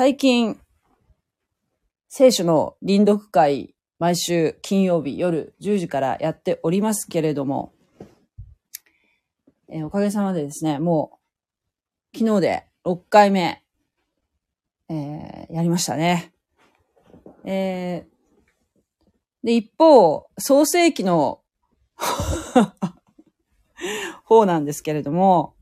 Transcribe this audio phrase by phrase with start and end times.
[0.00, 0.58] 最近、
[2.08, 7.74] 聖書の臨読会、毎週金曜日夜10時からやっておりますけれども、
[9.68, 11.18] えー、おかげさまでですね、も
[12.14, 13.62] う、昨日で6回目、
[14.88, 16.32] えー、やりましたね。
[17.44, 21.42] えー、で、一方、創世記の
[24.24, 25.56] 方なんですけれども、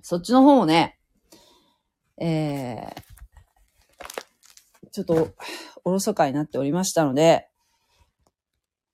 [0.00, 1.00] そっちの方もね、
[2.18, 3.05] えー、
[4.96, 5.34] ちょっと、
[5.84, 7.48] おろそかになっておりましたので、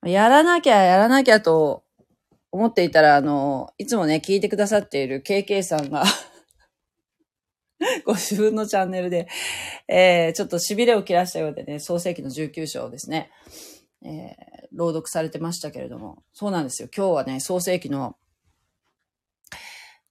[0.04, 1.84] やらなきゃやらなきゃと
[2.50, 6.02] 思っていたら、あの、いつもね、聞いてくださっている KK さんが
[8.04, 9.28] ご自分のチャンネルで、
[9.86, 13.30] えー、ちょっと痺れを切らしたようでね、創世記の19章をですね、
[14.04, 16.88] えー、朗読されてましたけれども、そうなんですよ。
[16.94, 18.16] 今日はね、創世記の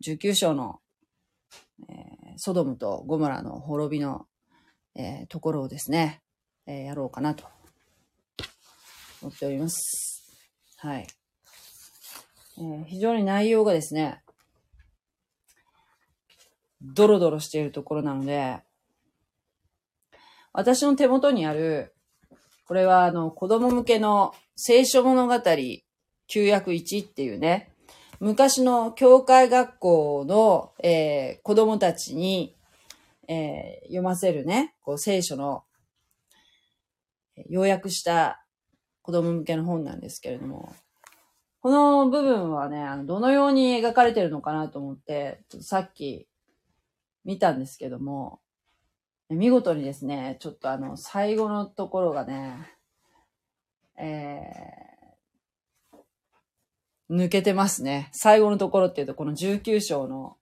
[0.08, 0.80] 19章の、
[1.90, 4.26] えー、ソドムとゴモラの滅びの、
[4.96, 6.22] えー、ところをですね、
[6.66, 7.46] えー、やろうかなと
[9.22, 10.38] 思っております。
[10.78, 11.08] はい。
[12.58, 14.22] えー、非常に内容がですね、
[16.82, 18.60] ドロドロしているところなので、
[20.54, 21.94] 私の手元にある、
[22.66, 25.40] これはあの子供向けの聖書物語
[26.28, 27.72] 旧約1っていうね、
[28.20, 32.56] 昔の教会学校の、えー、子供たちに、
[33.28, 35.64] えー、読ませるね、こう聖書の、
[37.50, 38.46] 要約した
[39.02, 40.74] 子供向けの本なんですけれども、
[41.62, 46.28] この部分はね、あの、どのように描かれてるのかなと思って、っさっき
[47.24, 48.40] 見たんですけども、
[49.30, 52.68] 見事にですね、ちょっとあの、最後のところがね、
[53.98, 58.10] えー、抜けてますね。
[58.12, 60.38] 最後のところっていうと、この19章の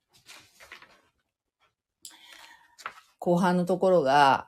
[3.19, 4.47] 後半のところが、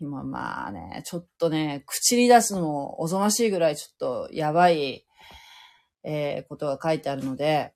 [0.00, 5.06] 今まあね、ちょっとね、口に出すのもおぞましいぐらいちょっとやばい、
[6.02, 7.74] えー、ことが書いてあるので、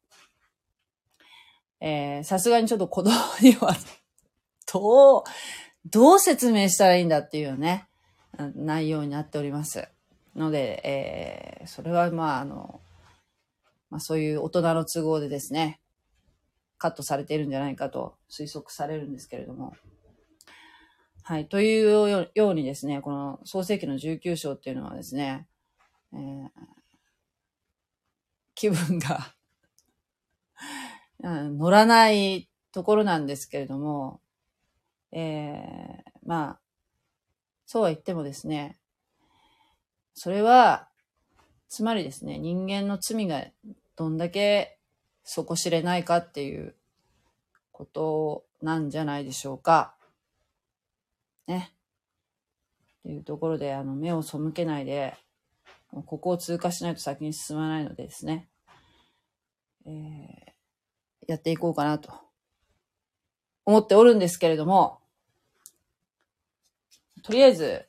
[1.81, 3.11] えさすがにちょっと子供
[3.43, 3.77] には
[4.73, 5.23] どう、
[5.85, 7.87] どう説明したらいいんだっていうね、
[8.57, 9.87] 内容になっております。
[10.35, 12.81] ので、えー、それはまあ、あの、
[13.91, 15.81] まあ、そういう大人の都合でですね、
[16.85, 19.75] カットされているんじゃないかと推測されるんですけれども。
[21.23, 21.49] はい。
[21.49, 25.47] というようにですね、この創世記の19章っていうのはですね、
[26.13, 26.51] えー、
[28.55, 29.35] 気分が
[31.25, 34.21] 乗らないところなんですけれども、
[35.11, 36.61] えー、まあ、
[37.65, 38.79] そうは言ってもですね、
[40.13, 40.91] それは、
[41.67, 43.47] つまりですね、人間の罪が
[43.97, 44.79] どんだけ
[45.25, 46.75] 底知れないかっていう
[47.73, 49.95] ことなんじゃないでしょうか。
[51.47, 51.73] ね。
[53.01, 55.15] っていうところで、あの、目を背けないで、
[55.91, 58.49] ここを通過しないと先に進まないのでですね、
[59.87, 59.93] えー、
[61.29, 62.13] やっていこうかなと
[63.65, 65.01] 思っておるんですけれども、
[67.23, 67.87] とりあえず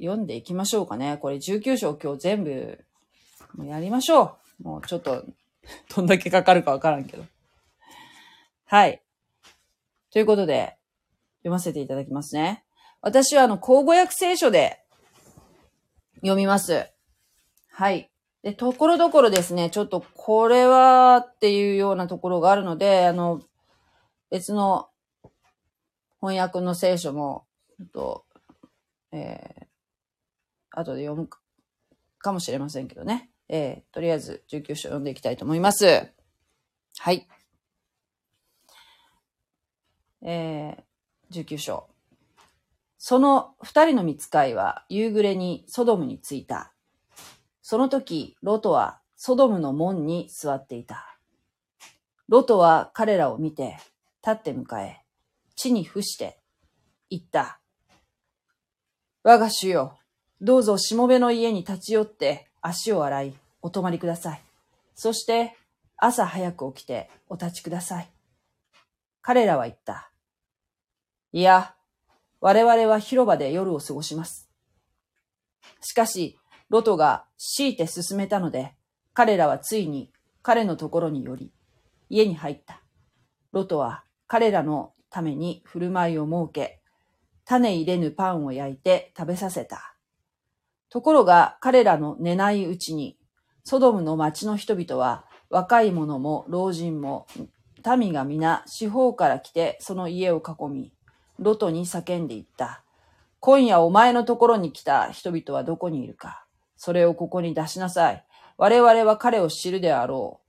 [0.00, 1.18] 読んでいきましょうかね。
[1.18, 2.84] これ19章今日全部
[3.64, 4.62] やりましょう。
[4.62, 5.24] もうちょっと、
[5.94, 7.24] どんだけかかるかわからんけど。
[8.64, 9.02] はい。
[10.10, 10.78] ということで、
[11.38, 12.64] 読ませていただきますね。
[13.00, 14.84] 私はあの、口語訳聖書で
[16.16, 16.90] 読みます。
[17.70, 18.10] はい。
[18.42, 23.40] で、ところどころですね、ちょっとこれはっていうようなところがあるので、あの、
[24.30, 24.88] 別の
[26.20, 27.46] 翻訳の聖書も、
[27.82, 28.24] っと、
[29.10, 31.28] えー、後で読む
[32.18, 33.31] かもしれませんけどね。
[33.54, 36.10] えー、とりあえず19章読んでいきたいと思います。
[36.96, 37.28] はい。
[40.22, 41.86] えー、19章。
[42.96, 46.72] その二人の見使いは夕暮れにソドムに着いた。
[47.60, 51.18] その時、ロトはソドムの門に座っていた。
[52.28, 53.76] ロトは彼らを見て、
[54.26, 55.00] 立って迎え、
[55.56, 56.38] 地に伏して、
[57.10, 57.60] 言った。
[59.22, 59.98] 我が主よ、
[60.40, 64.42] どうぞしもべの家に立ち寄って足を洗い、お泊まりください。
[64.94, 65.56] そして、
[65.96, 68.10] 朝早く起きてお立ちください。
[69.22, 70.10] 彼らは言った。
[71.32, 71.74] いや、
[72.40, 74.50] 我々は広場で夜を過ごします。
[75.80, 76.38] しかし、
[76.68, 78.74] ロトが強いて進めたので、
[79.14, 80.12] 彼らはついに
[80.42, 81.52] 彼のところにより、
[82.10, 82.82] 家に入った。
[83.52, 86.80] ロトは彼らのために振る舞いを設け、
[87.44, 89.94] 種入れぬパンを焼いて食べさせた。
[90.88, 93.18] ところが彼らの寝ないうちに
[93.64, 97.26] ソドムの町の人々は若い者も老人も、
[97.98, 100.92] 民が皆四方から来てその家を囲み、
[101.38, 102.84] ロトに叫んでいった。
[103.40, 106.46] 今夜お前のところに来た人々はどこにいるか。
[106.76, 108.24] それをここに出しなさい。
[108.56, 110.42] 我々は彼を知るであろう。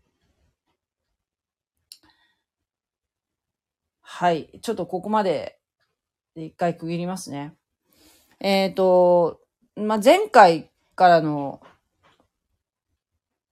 [4.01, 4.59] はい。
[4.61, 5.57] ちょっとここまで
[6.35, 7.55] 一回区切りますね。
[8.39, 9.41] えっ、ー、と、
[9.75, 11.61] まあ、前回からの、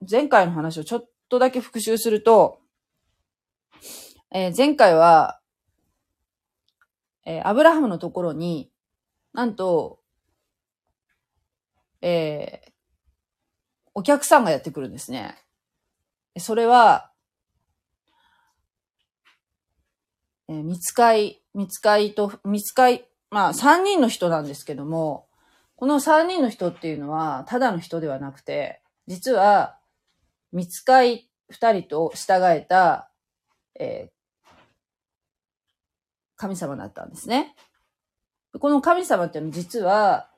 [0.09, 2.59] 前回の話をちょっとだけ復習すると、
[4.31, 5.39] えー、前回は、
[7.25, 8.71] えー、アブラハムのところに、
[9.33, 9.99] なんと、
[12.01, 12.71] えー、
[13.93, 15.37] お客さんがやってくるんですね。
[16.37, 17.11] それは、
[20.47, 25.27] えー、見つかい、見つかいと、見つかい、まあ、三人の人なんですけども、
[25.75, 29.77] この三人の人っていうのは、ただの人ではなくて、実は、
[30.51, 33.11] 見つかい二人と従えた、
[33.79, 34.49] えー、
[36.35, 37.55] 神様だったんですね。
[38.59, 40.29] この神様っていうのは実は、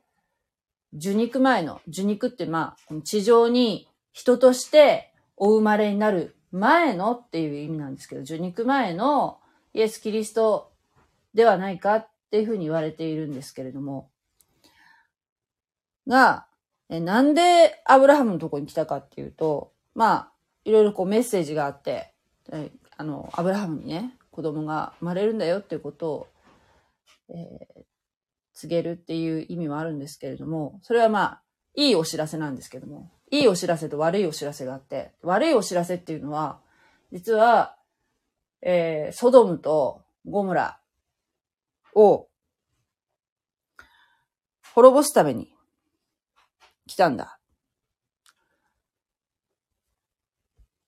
[0.96, 9.40] 受肉前の、受肉ってまあ、地上に人としてお生まれになる前のっていう意味なんですけど、受肉前の
[9.74, 10.72] イエス・キリスト
[11.34, 14.12] ではないかっていうふうに言われているんですけれども、
[16.08, 16.46] が、
[16.90, 20.32] えなんでアブラハムのとこに来たかっていうと、まあ、
[20.66, 22.14] いろいろこうメッセージがあって、
[22.98, 26.28] あの、アブラハムにね、子供が生まれるんだよっていうことを、
[27.30, 27.84] えー、
[28.54, 31.42] 告げるっていう意味もあるんですけれども、それはまあ、
[31.76, 36.60] いいお知らせなんですけども、いいお知らせと悪いお知らせがあって、悪いお知らせっていうのは、
[37.12, 37.76] 実は、
[38.62, 40.80] えー、ソドムとゴムラ
[41.96, 42.28] を
[44.74, 45.54] 滅ぼすために
[46.88, 47.40] 来たんだ。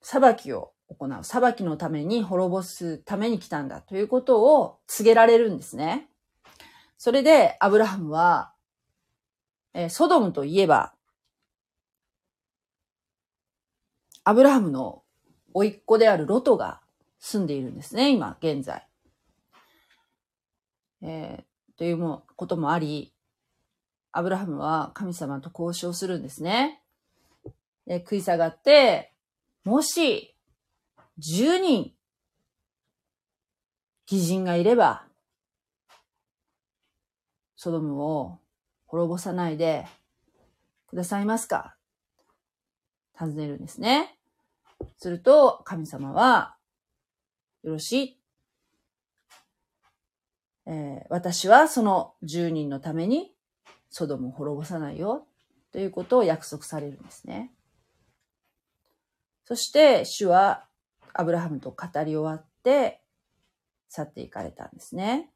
[0.07, 1.23] 裁きを行う。
[1.23, 6.07] 裁きのために滅ぼすために来たんだということを告げられるんですね。
[6.99, 8.53] それで、アブラハムは、
[9.73, 10.93] えー、ソドムといえば、
[14.23, 15.01] アブラハムの
[15.55, 16.81] 甥っ子であるロトが
[17.17, 18.87] 住んでいるんですね、今、現在。
[21.01, 23.11] えー、というもこともあり、
[24.11, 26.83] アブラハムは神様と交渉するんですね。
[27.87, 29.14] で食い下がって、
[29.65, 30.35] もし、
[31.17, 31.91] 10人、
[34.09, 35.07] 義人がいれば、
[37.55, 38.37] ソドムを
[38.85, 39.87] 滅ぼさないで
[40.87, 41.75] くださいますか？
[43.19, 44.19] 尋ねるんですね。
[44.97, 46.57] すると、神様は、
[47.63, 48.21] よろしい。
[50.67, 53.33] えー、私はその10人のために
[53.89, 55.27] ソドムを滅ぼさないよ。
[55.71, 57.54] ということを約束されるんですね。
[59.45, 60.65] そして、主は
[61.13, 63.01] アブラハムと語り終わって、
[63.89, 65.29] 去っていかれたんですね。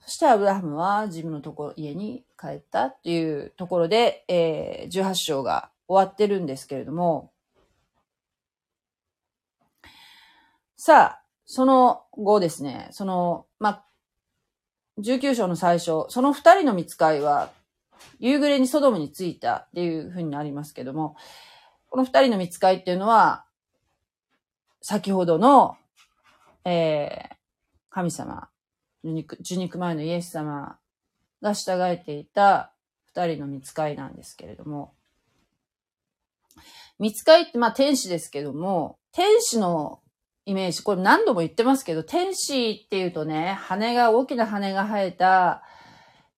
[0.00, 7.32] そしてアブラハムは自分のところ、家に帰ったっていうところで、えー、18章が終わってるんですけれども、
[10.76, 13.84] さあ、その後ですね、その、ま
[15.00, 17.50] 19章の最初、その二人の見つかいは、
[18.18, 21.16] 夕暮れにソドムに着いたっていうふうになりますけども、
[21.90, 23.44] この二人の見つかいっていうのは、
[24.80, 25.76] 先ほどの、
[26.64, 27.34] えー、
[27.90, 28.48] 神様、
[29.02, 30.78] 受肉受肉前のイエス様
[31.42, 32.72] が従えていた
[33.06, 34.94] 二人の見つかいなんですけれども、
[36.98, 40.00] 見つかいって、まあ天使ですけども、天使の
[40.46, 45.62] イメージ、これ何度も言ってますけど、天使っていうとね、羽が、大きな羽が生えた、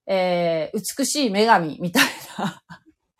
[0.06, 2.04] えー、美しい女神みたい
[2.38, 2.62] な。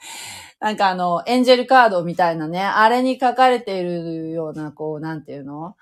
[0.61, 5.77] なんかあの、エンジェルカードみたいなね、あれに書かれているような、こう、なんていうの？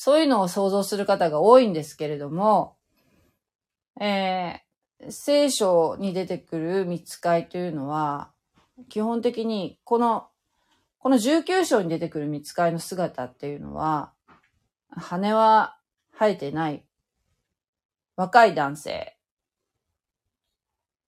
[0.00, 2.76] そういうのを想像する方が多いんですけれども、
[4.00, 8.30] えー、聖書に出てくる見つかいというのは、
[8.88, 10.28] 基本的にこの、
[11.00, 14.12] この19章に出てくる見つかいの姿っていうのは、
[14.90, 15.76] 羽は
[16.12, 16.84] 生えてない
[18.16, 19.17] 若い男性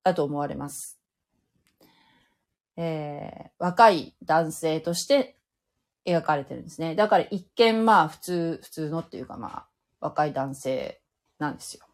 [0.02, 0.98] だと思われます。
[2.76, 5.36] えー、若い男性として
[6.06, 6.94] 描かれてるんですね。
[6.94, 9.68] だから一見まあ普通、普通のっていうかまあ
[10.00, 11.00] 若い男性
[11.38, 11.84] なんですよ。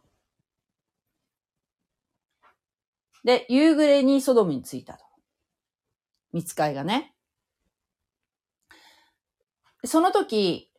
[3.25, 5.05] で、夕暮れにソドムに着いたと。
[6.33, 7.15] 見つかいがね。
[9.85, 10.71] その時、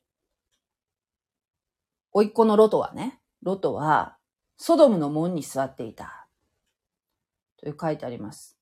[2.13, 4.17] 甥っ子のロトはね、ロトは、
[4.55, 6.26] ソドムの門に座っていた。
[7.57, 8.57] という書いてあります。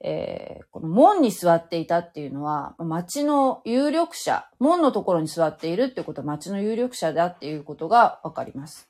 [0.00, 8.88] えー、この門に座っていたっていうのは、町の有力者、門のところに座っているってことは町の有力者だっていうことがわかります。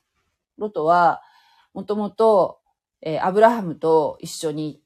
[0.57, 1.21] ロトは、
[1.73, 2.59] もともと、
[3.01, 4.81] えー、アブラハムと一緒に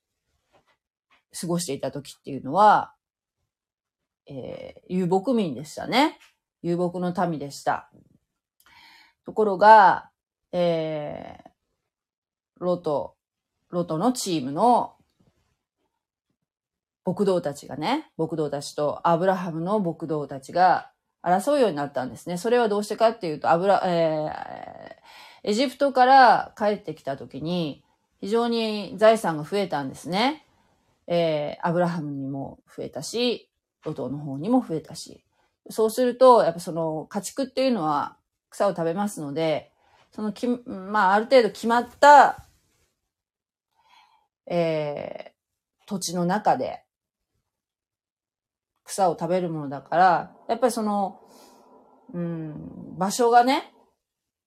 [1.39, 2.93] 過ごしていた時っていうのは、
[4.27, 6.19] えー、遊牧民でしたね。
[6.62, 7.89] 遊牧の民でした。
[9.25, 10.09] ところが、
[10.53, 11.50] えー、
[12.59, 13.15] ロト、
[13.74, 14.94] ロトのチームの
[17.06, 22.38] 牧道たちがね、牧道たちとアブラハムの牧道たちが争うようになったんですね。
[22.38, 27.84] それはどうしてかっていうと、アブラ、えー、エジプトから帰ってきた時に、
[28.22, 30.46] 非常に財産が増えたんですね。
[31.08, 33.50] えー、アブラハムにも増えたし、
[33.84, 35.25] ロトの方にも増えたし。
[35.70, 38.18] そうすると、やっぱその家畜っていうのは
[38.50, 39.72] 草を食べますので、
[40.12, 42.42] そのき、まあある程度決まった、
[44.45, 46.83] えー、土地の中で
[48.83, 51.19] 草を食べるものだから、やっぱりその、
[52.13, 53.73] うん、場所がね、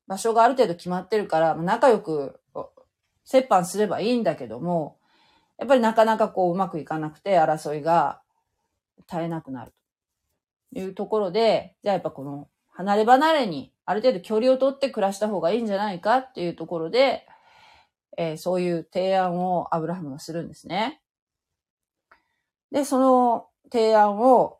[0.07, 2.41] 場所がある程度決まってるから、仲良く
[3.33, 4.99] 折半すればいいんだけども、
[5.59, 8.21] やっぱりなかなかこううまくいかなくて争いが
[9.09, 9.73] 絶えなくなる
[10.73, 17.27] というところで、じゃあやっぱこの離れ離れにある程度距離を取って暮らした方がいいんじゃないかっていうところで、
[18.17, 21.01] えー、そういう提案をアブラハムがするんですね。
[22.71, 24.59] で、その提案を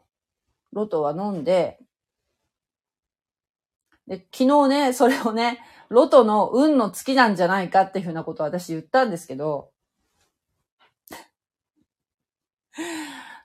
[0.73, 1.79] ロトは飲んで、
[4.07, 9.71] で、昨日ね、それをね、ロトの運の月なんじゃないかっていうふうなことを私言ったんですけど、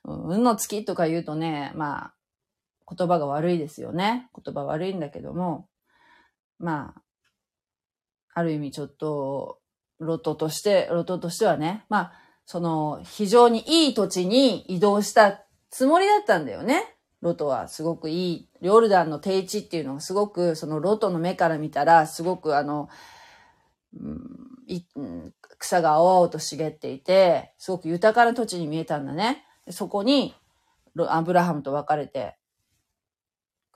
[0.03, 2.13] 運の月とか言うとね、まあ、
[2.93, 4.29] 言葉が悪いですよね。
[4.35, 5.67] 言葉悪いんだけども、
[6.59, 7.01] まあ、
[8.33, 9.60] ある意味ちょっと、
[10.01, 12.13] ロトとして、ロトとしてはね、まあ、
[12.45, 16.97] その、非常にいい土地に移動したつもりだったんだよね。
[17.21, 18.49] ロトはすごくいい。
[18.61, 22.89] ヨルダンの低地っていうのがすごく、そのロトの目から見たら、すごくあの、
[23.95, 29.45] うん、草が青々と茂っていて、すごく豊かな土地に見えたんだね。
[29.69, 30.33] そこに、
[31.07, 32.37] アブラハムと別れて、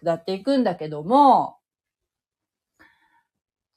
[0.01, 1.60] 下っていくんだけども、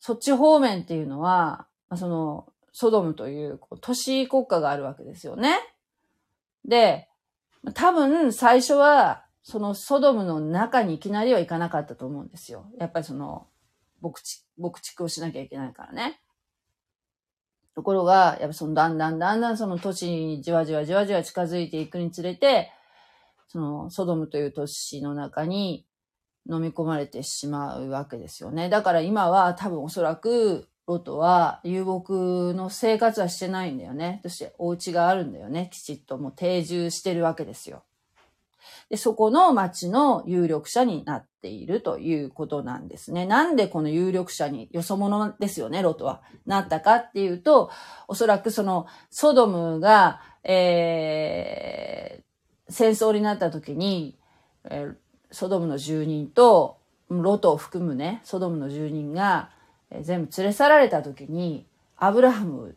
[0.01, 5.59] そっち方面っていうのは、まあその、ソドムという都市国家があるわけですよね。
[6.65, 7.09] で、
[7.75, 12.67] 多分最初は、そのソドムの中にいきなりは行かなかったと思うんですよ。
[12.79, 13.49] やっぱりその、
[14.01, 16.21] 牧畜、牧畜をしなきゃいけないからね。
[17.75, 22.73] ところが、やっぱそのだんだんだんだんその都市にじわじわじわじわ近づいていくにつれて、
[23.47, 25.87] そのソドムという都市の中に
[26.51, 28.69] 飲み込まれてしまうわけですよね。
[28.69, 32.13] だから今は多分おそらくロトは遊牧
[32.57, 34.21] の生活はしてないんだよね。
[34.23, 35.69] そしてお家があるんだよね。
[35.71, 37.83] きちっともう定住してるわけですよ。
[38.89, 43.27] で、そこの町の有力者になっているということなんですね。
[43.27, 46.23] なんでこの有力者に、よそ者ですよね、ロトは。
[46.47, 47.71] なったかっていうと、
[48.09, 54.19] おそらくその、ソドムが、えー、戦争になった時に、
[54.65, 54.95] えー、
[55.31, 56.79] ソドムの住人と、
[57.11, 59.51] ロトを含むね、ソドムの住人が、
[60.03, 61.67] 全部連れ去られた時に、
[61.97, 62.77] アブラハム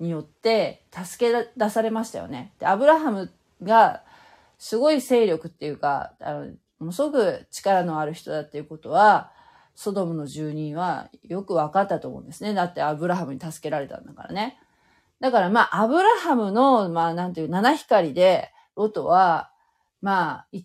[0.00, 2.52] によって助け出されましたよね。
[2.58, 4.02] で、アブラハムが
[4.58, 6.46] すごい勢力っていうか、あの、
[6.78, 9.32] ものすごく力のある人だっていうことは、
[9.74, 12.54] ソドムの住人はよく分かったと思うんですね。
[12.54, 14.58] だってアブラハムに助けられたんだからね。
[15.20, 19.50] だからまあ、アブラハムの、まあ、なんていう、七光で、ロトは、
[20.00, 20.58] まあ、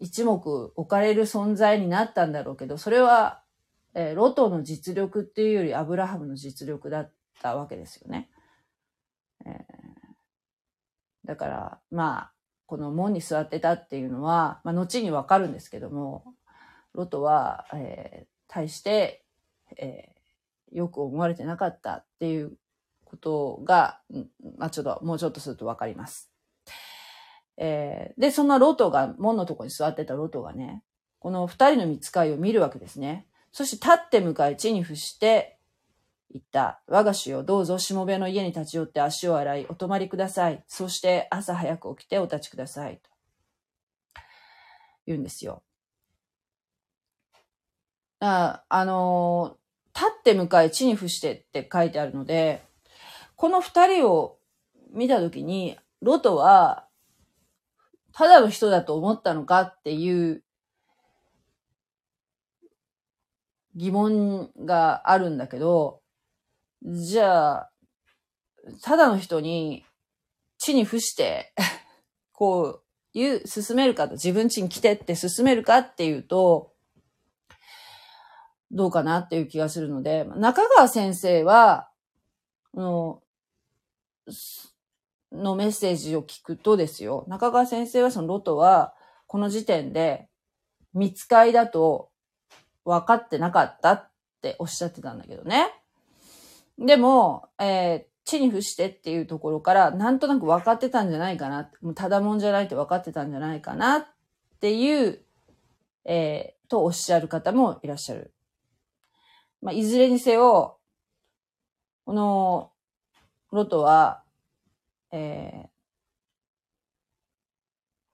[0.00, 0.40] 一目
[0.74, 3.39] 置かれる存在になったんだろうけど、それは、
[3.94, 8.30] えー、ロトの実力っていうよりアブラハムの実力だったわけですよね。
[9.44, 9.54] えー、
[11.26, 12.32] だから、まあ、
[12.66, 16.24] この門に座ってたっていうのは、まあ、後にわかるんですけども、
[16.94, 19.24] ロトは、えー、対して、
[19.76, 22.52] えー、よく思われてなかったっていう
[23.04, 24.00] ことが、
[24.56, 26.30] まあ、ちょっと、もうちょっとするとわかります。
[27.56, 30.82] えー、で、そんなロトが、門のとこに座ってたロトがね、
[31.18, 33.26] この二人の見つかいを見るわけですね。
[33.52, 35.58] そして立って向かい地に伏して、
[36.32, 36.80] 言った。
[36.86, 40.62] 我が主よ、どうぞしもべの家に立ち寄って足を洗い、お泊まりください。
[40.68, 42.98] そして朝早く起きてお立ちください。
[42.98, 43.10] と
[45.06, 45.62] 言うんですよ。
[48.20, 49.56] ああの
[49.94, 52.62] 立って迎え地に伏してって書いてあるので、
[53.34, 54.38] この二人を
[54.92, 56.86] 見たときに、ロトは、
[58.12, 60.42] ただの人だと思ったのかっていう
[63.76, 66.00] 疑問があるんだけど、
[66.82, 67.70] じゃあ、
[68.82, 69.84] ただの人に
[70.58, 71.54] 地に伏して、
[72.32, 76.72] こう、言う、進めるかと、自分地に来てって進めるかっていうと、
[78.70, 81.90] どうかなっていう気がするので、中川先生は、
[82.74, 83.22] の、
[85.32, 88.94] のメッセージを聞くとですよ、中川先生はそのロトは、
[89.26, 90.28] この時点で、
[90.92, 92.09] 見つかいだと
[92.84, 94.10] 分かってなかったっ
[94.42, 95.72] ておっしゃってたんだけどね。
[96.78, 101.68] でも、えー地に伏してっていうところから、なんとなく分かってたんじゃないかな。
[101.80, 104.06] もうただもんじゃないって分かってたんじゃないかなっ
[104.60, 105.20] ていう、
[106.04, 108.32] えーとおっしゃる方もいらっしゃる。
[109.60, 110.78] まあ、いずれにせよ、
[112.04, 112.70] この、
[113.50, 114.22] ロトは、
[115.10, 115.68] えー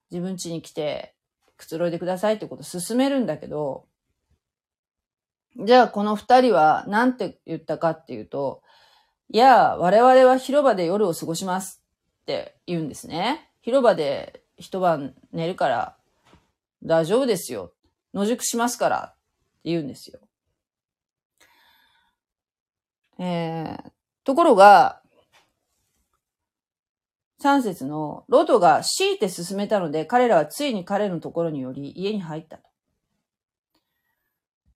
[0.09, 1.13] 自分家に来て、
[1.57, 3.85] くつろいでくださいってことを進めるんだけど、
[5.59, 8.61] じゃあこの二人は何て言ったかっていうと、
[9.29, 11.81] いや、我々は広場で夜を過ごします
[12.21, 13.49] って言うんですね。
[13.61, 15.97] 広場で一晩寝るから
[16.83, 17.73] 大丈夫ですよ。
[18.13, 19.17] 野宿しますからって
[19.65, 20.19] 言うんですよ。
[23.19, 23.91] えー、
[24.23, 25.01] ところが、
[27.39, 32.67] 三節のロトが強いて進めたので彼らはついに彼のところにより家に入ったと。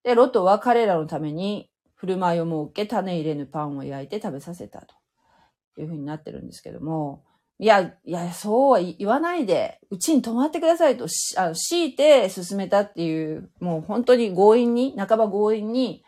[0.04, 5.02] で、ロトは彼らのために振る舞いを設け、種入れぬパンを焼いて食べさせたと。
[5.80, 7.24] いうふうになってるんですけども、
[7.60, 16.04] いや、いや、そうは言わないで、うちに泊まってくださいと、あの強いて進めたっていう、もう本当に強引に、半ば強引に、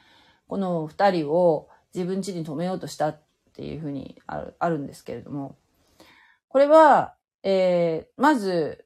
[0.47, 3.21] この二人を自分家に泊めようとしたっ
[3.53, 5.57] ていうふうにあるあるんですけれども、
[6.47, 8.85] これは、えー、まず、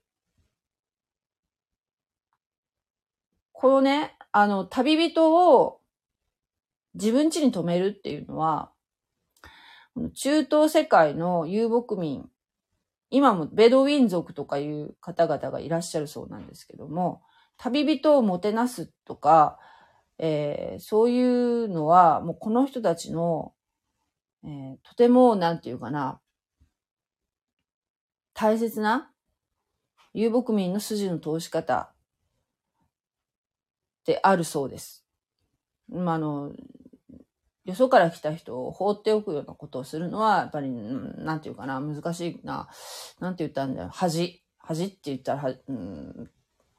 [3.54, 5.82] このね、あの、旅人を
[6.94, 8.72] 自分家に泊めるっていうのは、
[10.14, 12.30] 中東世界の遊牧民、
[13.10, 17.24] 今もベドウィン族とかいう方々がいらっしゃるそうなんですけども、
[17.58, 19.58] 旅人をもてなすとか、
[20.20, 23.56] えーそういうのは、もうこの人たちの、
[24.44, 26.22] えーとても、なんていうかな、
[28.36, 29.12] 大切な
[30.14, 31.92] 遊牧民の筋の通し方
[34.08, 35.06] であるそうです。
[35.90, 36.54] まあ、の、
[37.66, 42.70] よそから来た人を放っておくようなことをするのは、やっぱり、うんなんていうかな、難しいな、
[43.20, 44.42] なんて言ったんだよ、恥。
[44.58, 46.30] 恥って言ったらは、うん、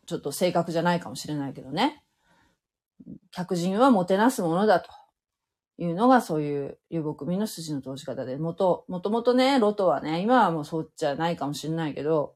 [0.07, 2.03] ちょっと正確じゃないかもしれないけどね。
[3.31, 4.91] 客人はもてなすものだと
[5.77, 12.35] いうのがそういう遊牧民の筋の通し方で、もと、もともとね、ロトはね、今はもうそうじゃないかもしれないけど、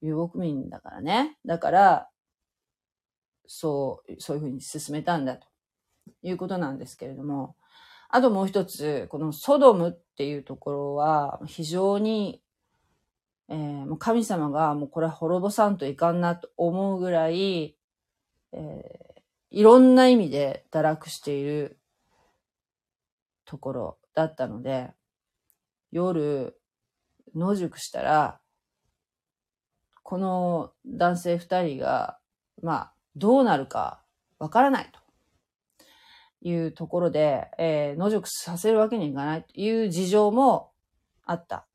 [0.00, 1.38] 遊牧民だからね。
[1.44, 2.08] だから、
[3.54, 5.46] そう、そういうふうに進めたんだと
[6.22, 7.54] いうことなんですけれども、
[8.08, 12.42] あともう一つ、このソドムっていうところは非常に、
[13.50, 17.76] えーもう神様がもうこれは滅ぼさんといかんなと思うぐらい、
[18.52, 19.12] えー
[19.54, 21.78] いろんな意味で堕落している
[23.44, 24.92] ところだったので、
[25.90, 26.58] 夜、
[27.34, 28.40] 野宿したら、
[30.02, 32.18] この男性二人が、
[32.62, 34.00] まあ、どうなるか
[34.38, 40.70] わからないというところで、えー野宿させるわけにいかないという事情も
[41.24, 41.66] あった。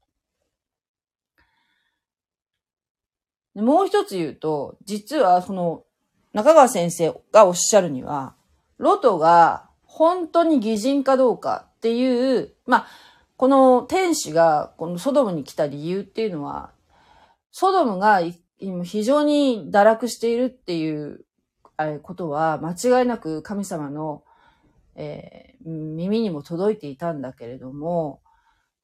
[3.55, 5.83] もう一つ言うと、実はその
[6.33, 8.35] 中川先生がおっしゃるには、
[8.77, 12.87] ロトが本当に偽人かどうかっていう、まあ、
[13.37, 16.71] この天使がこのソドムに来た理由っていうのは、
[17.51, 18.21] ソドムが
[18.83, 21.25] 非常に堕落しているっていう
[22.01, 24.23] ことは間違いなく神様の、
[24.95, 28.21] えー耳にも届いていたんだけれども、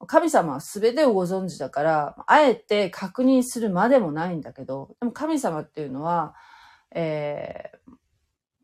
[0.06, 6.34] 神様は全てをご存知だから、あえて確認するまでもないんだけど、でも神様っていうのは、
[6.90, 7.78] えー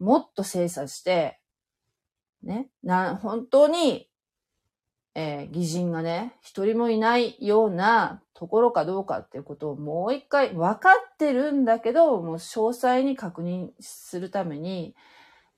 [0.00, 1.38] もっと精査して、
[2.42, 4.09] ね、な、本当に、
[5.20, 14.94] えー偽人がね、一人もいないようなところかどうかっていうことをもう一回分かってるんだけど、もう詳細に確認するために、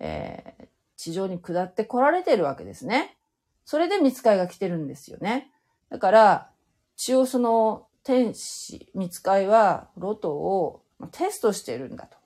[0.00, 3.16] えー地上に下って来られてるわけですね。
[3.64, 5.50] それで見つかいが来てるんですよね。
[5.90, 6.50] だから、
[6.96, 12.16] 一応その天使、見つかいはロトをテストしてるんだと。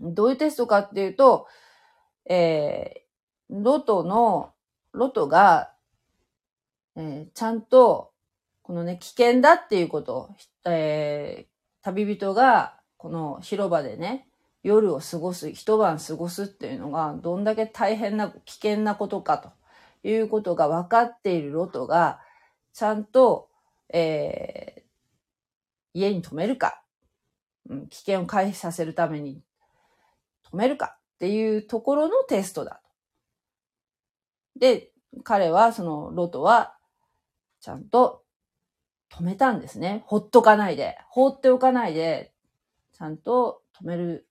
[0.00, 1.46] どういうテストかっていうと、
[2.28, 3.04] えー
[3.50, 4.53] ロトの、
[4.94, 5.72] ロトが、
[6.96, 8.12] えーちゃんと、
[8.62, 10.30] このね、危険だっていうことを、
[10.70, 14.26] えー旅人が、この広場でね、
[14.62, 19.52] 夜を過ごす、一晩過ごすっていうのが、どんだけ大変な、危険なことかと
[20.08, 22.20] いうことが分かっているロトが、
[22.72, 23.50] ちゃんと、
[23.90, 26.82] えー、家に泊めるか、
[27.68, 29.42] うん、危険を回避させるために
[30.50, 32.80] 止めるかっていうところのテストだ。
[34.58, 36.76] で、彼は、そのロトは、
[37.60, 38.24] ちゃんと
[39.10, 40.04] 止めたんですね。
[40.06, 40.98] ほっとかないで。
[41.08, 42.34] 放っておかないで、
[42.92, 44.28] ちゃんと止める、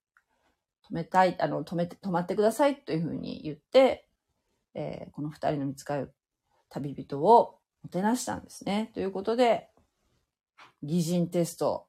[0.90, 4.08] 止めたい、あの、止めて、止まってくださいというふうに言って、
[4.74, 6.14] えー、この二人の見つかる
[6.70, 8.92] 旅人をもてなしたんですね。
[8.94, 9.70] ということで、
[10.82, 11.88] 擬人テスト、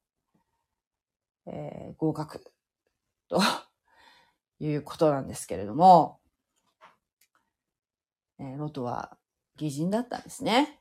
[1.47, 2.43] えー、合格
[3.27, 3.41] と
[4.59, 6.19] いうことなんですけれども、
[8.39, 9.17] え、ロトは
[9.57, 10.79] 擬人だったんですね。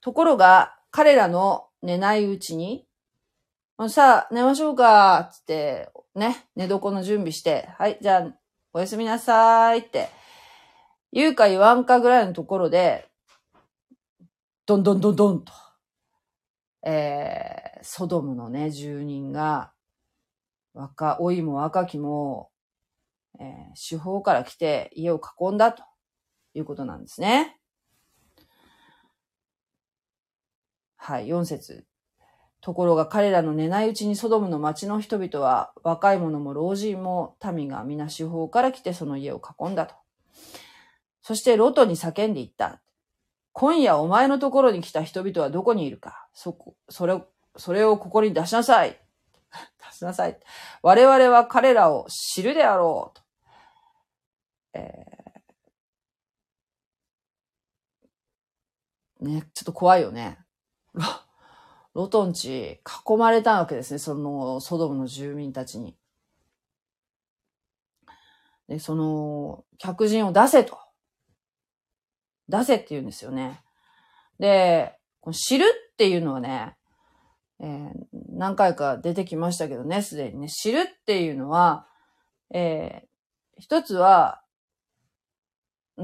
[0.00, 2.86] ところが、彼らの寝ないうちに、
[3.88, 8.34] さあ、寝ましょうか、つって、ね、寝床の準備して、はい、じゃあ、
[8.72, 10.08] おやすみなさいって、
[11.12, 13.08] 言うか言わんかぐらいのところで、
[14.66, 15.52] どんどんどんどんと、
[16.86, 19.72] えー、ソドムのね、住人が、
[20.74, 22.50] 若、老いも若きも、
[23.38, 25.82] えー、手法から来て家を囲んだと
[26.54, 27.58] いうことなんですね。
[30.96, 31.84] はい、4節
[32.62, 39.94] ところが彼らの寝ないうちにソドムの町の人々は若い者も老人も民が皆四方から来てその家を囲んだと。
[41.20, 42.80] そしてロトに叫んでいった。
[43.52, 47.22] 今夜お前のところに来た人々はどこにいるかそこ、それ、
[47.56, 48.98] それをここに出しなさい。
[49.92, 50.40] 出しなさい。
[50.82, 53.16] 我々は彼らを知るであろう。
[53.16, 53.22] と
[54.72, 55.23] えー、
[59.24, 60.38] ね、ちょっと怖いよね。
[61.94, 65.96] ロトンチ囲まれたわけですね、そのソドムの住民たちに。
[68.68, 70.78] で、その、客人を出せと。
[72.48, 73.62] 出せって言うんですよね。
[74.38, 76.76] で、この知るっていうのはね、
[77.60, 77.90] えー、
[78.30, 80.48] 何回か出てきましたけどね、すでにね。
[80.48, 81.86] 知るっていうのは、
[82.50, 84.42] えー、一つは、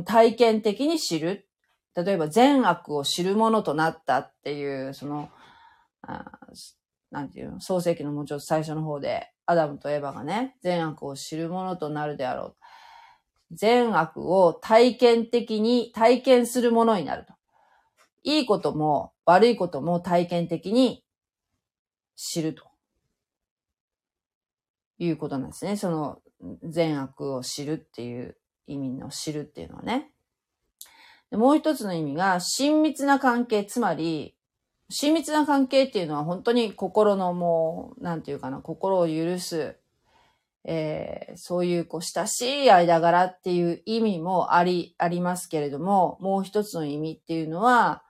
[0.05, 1.49] 体験的に知る。
[1.95, 5.31] 例えば善悪を知るものとなったっていう、その、
[6.03, 6.25] あ
[7.11, 12.55] なんていうの、創世記のもうちょっと最初の方で、アダムとエヴァがね、善悪を知るものとなるであろ
[13.51, 13.55] う。
[13.55, 17.35] 善悪を体験的に体験するものになると。
[18.23, 21.05] いいことも悪いことも体験的に
[22.15, 22.71] 知ると。
[24.99, 25.77] いうことなんですね。
[25.77, 26.21] その
[26.63, 30.13] 善悪を知るっていう意味の知るっていうのはね。
[31.33, 34.35] もう一つの意味が、親密な関係、つまり、
[34.91, 39.77] 親密な関係っていうのは本当に心のもう、なんていうかな、心を許す、
[40.65, 48.03] えー、そういうこう親しい間柄っていう意味もあり、ありますけれども、もう一つの意味っていうのは、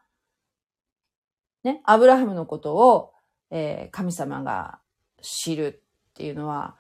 [1.62, 3.12] ね、アブラハムのことを、
[3.50, 4.80] えー、神様が
[5.20, 6.76] 知るっていうのは、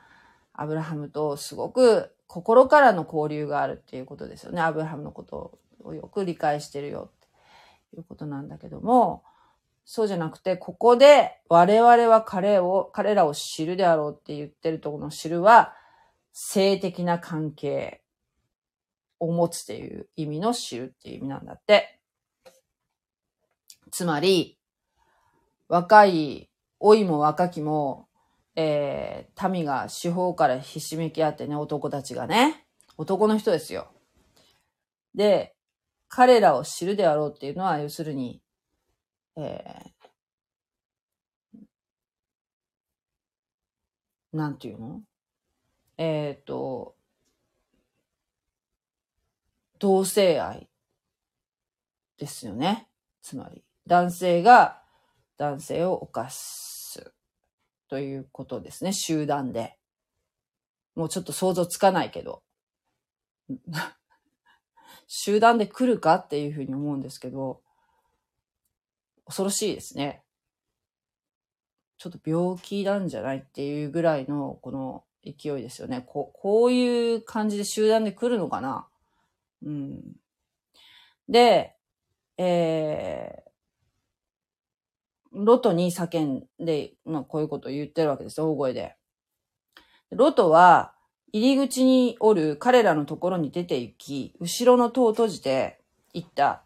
[0.54, 4.62] アブラハムとすごく心からの交流があるっていうことですよね。
[4.62, 9.24] アブラハムのことををよく理解してるよっていうことなんだけども、
[9.84, 15.74] そうじゃなくて、ここで我々は彼を、彼らを知るであろうって言ってるところの知るは、
[16.32, 18.02] 性的な関係
[19.18, 21.98] を持つっていう意味の知るっていう意味なんだって。
[23.90, 24.58] つまり、
[25.68, 28.08] 若い、老いも若きも、
[28.56, 32.66] えー、民が四方からひしめき合ってね、男たちがね、
[32.96, 33.88] 男の人ですよ。
[35.14, 35.54] で、
[36.12, 38.42] 彼らを知るであろうっていうのは、要するに、
[39.36, 45.02] えー、なんていうの？
[45.98, 46.96] えっ、ー、と、
[49.78, 50.68] 同性愛
[52.18, 52.88] ですよね。
[53.22, 54.82] つまり、男性が
[55.36, 57.12] 男性を犯す
[57.88, 58.92] ということですね。
[58.92, 59.78] 集団で。
[60.96, 62.42] もうちょっと想像つかないけど。
[65.12, 67.60] 集団で来るかっていうふうに思うんですけど、
[69.26, 70.22] 恐ろしいですね。
[71.98, 76.04] ちょっと病気なんじゃないっていうぐらいのこの勢いですよね。
[76.06, 78.86] ここういう感じで集団で来るのかな
[79.64, 80.00] うん。
[81.28, 81.74] で、
[82.38, 88.48] えー、ロトに叫んで、まあ、こういうことを言ってるわけですよ。
[88.52, 88.94] 大声で。
[90.12, 90.94] ロトは、
[91.32, 95.80] 入り口におる彼らのところに出て行き、後ろの戸を閉じて
[96.12, 96.62] 言った。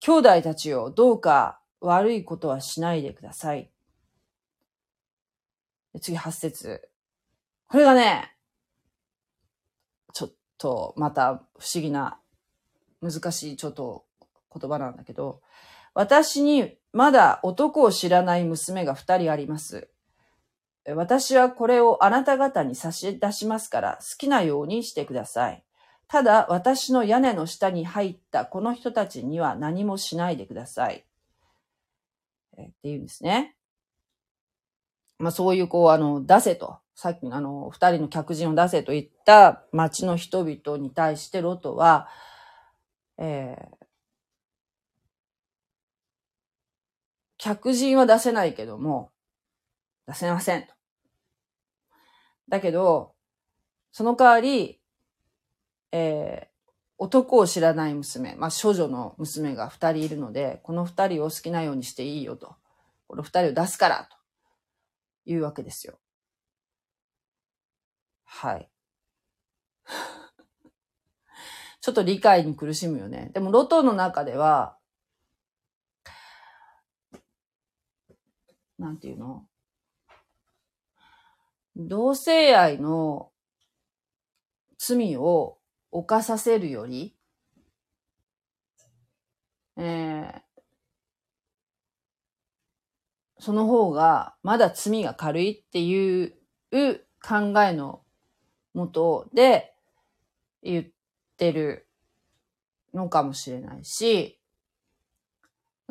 [0.00, 3.70] 兄弟たちよ、どうか悪いことはしないでください。
[6.00, 6.88] 次、八節。
[7.66, 8.36] これがね、
[10.12, 12.20] ちょっと、また不思議な、
[13.02, 14.04] 難しい、ちょっと
[14.58, 15.42] 言葉なんだけど、
[15.94, 19.88] 私にまだ男を知らない娘が二人あります。
[20.94, 25.64] 私はこれをあなた方に差し出しますから好きなようにしてください。
[26.08, 31.04] ただ私の屋根の下に入ったこの人たちには何もしないでください。
[32.56, 33.56] えって言うんですね。
[35.18, 36.78] まあそういうこう、あの、出せと。
[36.94, 42.08] さっきのあの、二人の客人を出せと言った町の人々に対してロトは、
[43.18, 43.86] えー、
[47.36, 49.12] 客人は出せないけども、
[50.06, 50.77] 出せませんと。
[52.48, 53.14] だけど、
[53.92, 54.80] その代わり、
[55.92, 56.48] えー、
[56.98, 62.56] 男を知らない娘、まあ、少女の娘が二人いるので、この二人を好きなようにしていいよと。
[63.06, 64.16] この二人を出すから、と
[65.30, 65.98] いうわけですよ。
[68.24, 68.70] はい。
[71.80, 73.30] ちょっと理解に苦しむよね。
[73.32, 74.76] でも、ロトの中では、
[78.78, 79.47] なんていうの？
[81.78, 83.30] 同性愛の
[84.78, 85.58] 罪を
[85.92, 87.14] 犯させるより、
[89.76, 90.40] えー、
[93.38, 96.34] その方がまだ罪が軽いっていう
[97.22, 98.02] 考えの
[98.74, 99.72] もとで
[100.62, 100.86] 言っ
[101.36, 101.86] てる
[102.92, 104.40] のかもしれないし、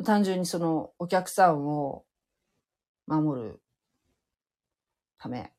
[0.04, 2.04] 単純にそのお客さんを
[3.06, 3.62] 守る
[5.18, 5.50] ため。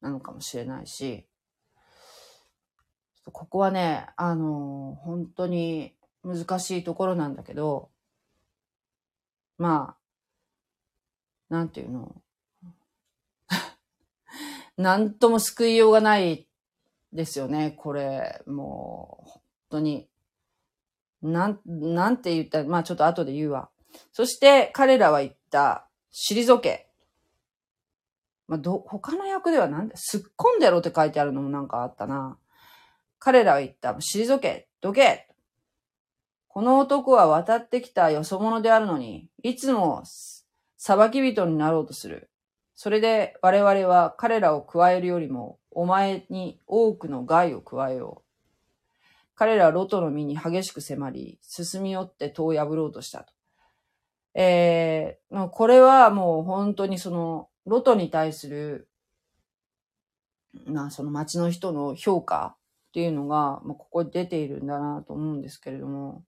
[0.00, 1.26] なのかもしれないし、
[3.32, 7.90] ここはね、あの、本当に難しいところなんだけど、
[9.58, 9.96] ま
[11.50, 12.14] あ、なんていうの、
[14.76, 16.48] なんとも救いようがない
[17.12, 18.42] ですよね、これ。
[18.46, 20.08] もう、本当に。
[21.22, 22.62] なん、なんて言った？
[22.62, 23.70] ら、まあちょっと後で言うわ。
[24.12, 26.89] そして彼らは言った、退け。
[28.50, 32.36] まあ、ど、他の役ではなんで、すっ込んでろって書いてあるのもなんかあったな。
[33.20, 33.92] 彼らは言った。
[33.92, 35.28] 退け、どけ。
[36.48, 40.02] この男は渡ってきたよそ者であるのに、いつも
[40.76, 42.28] 裁き人になろうとする。
[42.74, 48.92] それで我々は彼らを加えるよりも、お前に多くの害を加えよう。
[49.36, 53.32] 彼らはロトの身に激しく迫り、進み寄って戸を破ろうとしたと。
[54.34, 58.88] えー、これはもう本当にその、ロトに対する、
[60.66, 62.56] まあその街の人の評価
[62.88, 66.24] っていうのが、まあ、ここに出ているんだなと思うんですけれども、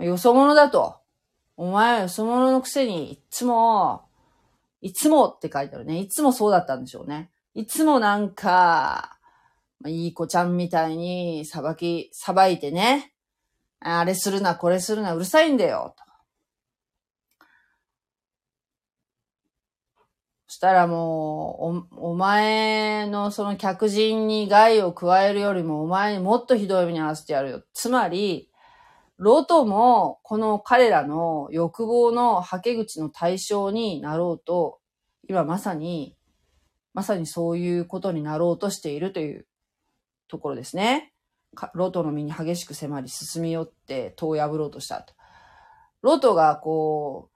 [0.00, 0.96] よそ者だと。
[1.58, 4.08] お前よそ者のくせに、いつも、
[4.82, 5.98] いつもって書いてあるね。
[5.98, 7.30] いつもそうだったんでしょうね。
[7.54, 9.18] いつもなんか、
[9.80, 13.14] まあ、いい子ちゃんみたいに、裁き、裁いてね。
[13.80, 15.94] あれするな、これするな、うるさいんだよ。
[15.98, 16.05] と
[20.56, 27.62] したらもう、お、お前のその客人に害を加えるよりもお前にもっとひどい目に遭わせてやるよ。
[27.74, 28.50] つまり、
[29.18, 34.80] ロトもこの彼らの欲望のはけ口の対象になろうと、
[35.28, 36.16] 今まさに、
[36.94, 39.46] まさにそういうことになろうとしているという
[40.26, 41.12] ところですね。
[41.74, 45.12] ロトの身に激しく迫り進み寄って戸を破ろうとしたと。
[46.00, 47.28] ロトがこ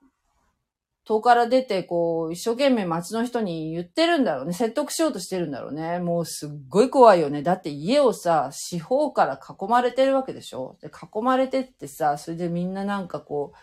[1.03, 4.53] 戸から出て、こう、一生懸命街の人に言ってるんだろうね。
[4.53, 5.99] 説得しようとしてるんだろうね。
[5.99, 7.41] もうすっごい怖いよね。
[7.41, 13.57] だって家をさ、四方から囲まれてるわけでしょで、囲まれてってさ、それでみんななんかこう、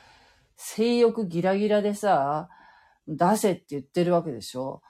[0.57, 2.49] 性欲ギラギラでさ、
[3.07, 4.83] 出せって言ってるわけでしょ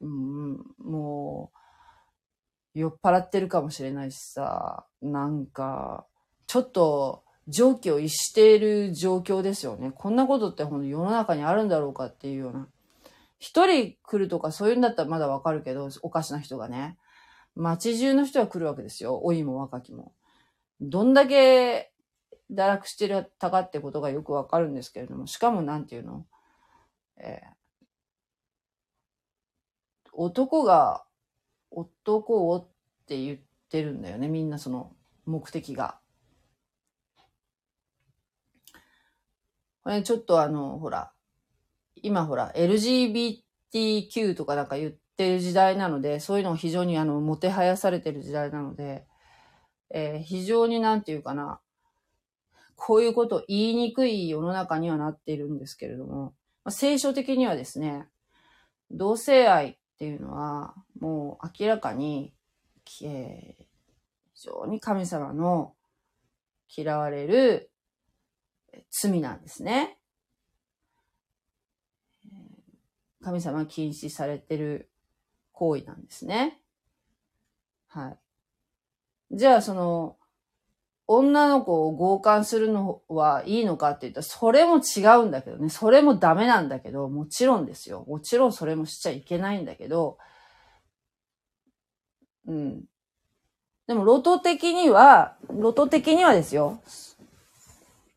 [0.00, 1.50] うん、も
[2.74, 6.06] う、酔っ払ってるかもしれないしさ、なんか、
[6.46, 9.92] ちょっと、常軌を逸している状況ですよね。
[9.94, 12.68] こんなことってほんと世の中にあるんだろうかっていうような。
[13.38, 16.96] 一人来るとかそういうんだったらまだわかるけど、おかしな人がね。
[17.54, 19.22] 街中の人は来るわけですよ。
[19.24, 20.12] 老いも若きも。
[20.80, 21.92] どんだけ
[22.50, 26.26] 堕落してたかってことがよくわかるんですけれども、しかもなんていうの？
[27.18, 31.04] えー、男が
[31.70, 32.68] 男をっ
[33.06, 33.38] て言っ
[33.70, 34.28] てるんだよね。
[34.28, 34.92] みんなその
[35.24, 35.98] 目的が。
[39.86, 41.12] これちょっとあの、ほら、
[41.94, 49.06] 今ほら、LGBTQ とかなんか言ってる時代なので、そういうのが非常にあの、もてはやされてる時代なので、
[49.90, 51.60] えー、非常になんていうかな、
[52.74, 58.08] こういうことを言いにくい世の中にはなっているんですけれども、まあ、聖書的にはですね、
[58.90, 62.34] 同性愛っていうのは、もう明らかに、
[63.04, 63.64] えー、
[64.34, 65.74] 非常に神様の
[66.76, 67.70] 嫌われる
[68.90, 69.98] 罪なんですね。
[73.22, 74.90] 神様禁止されてる
[75.52, 76.60] 行為なんですね。
[77.88, 78.18] はい。
[79.32, 80.16] じゃあ、その、
[81.08, 85.70] 女の子を強姦するのはいいのかって言ったら、それも違うんだけどね。
[85.70, 88.04] それもダメなんだけど、もちろんですよ。
[88.08, 90.18] もちろんそれもしちゃいけないんだけど、
[92.46, 92.84] うん。
[93.86, 96.80] でも、ロト的には、ロト的にはですよ。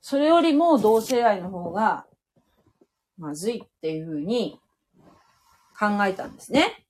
[0.10, 2.08] それよりも同性愛の方が、
[3.20, 4.60] まずいっていうふうに
[5.80, 6.84] 考えたんですね。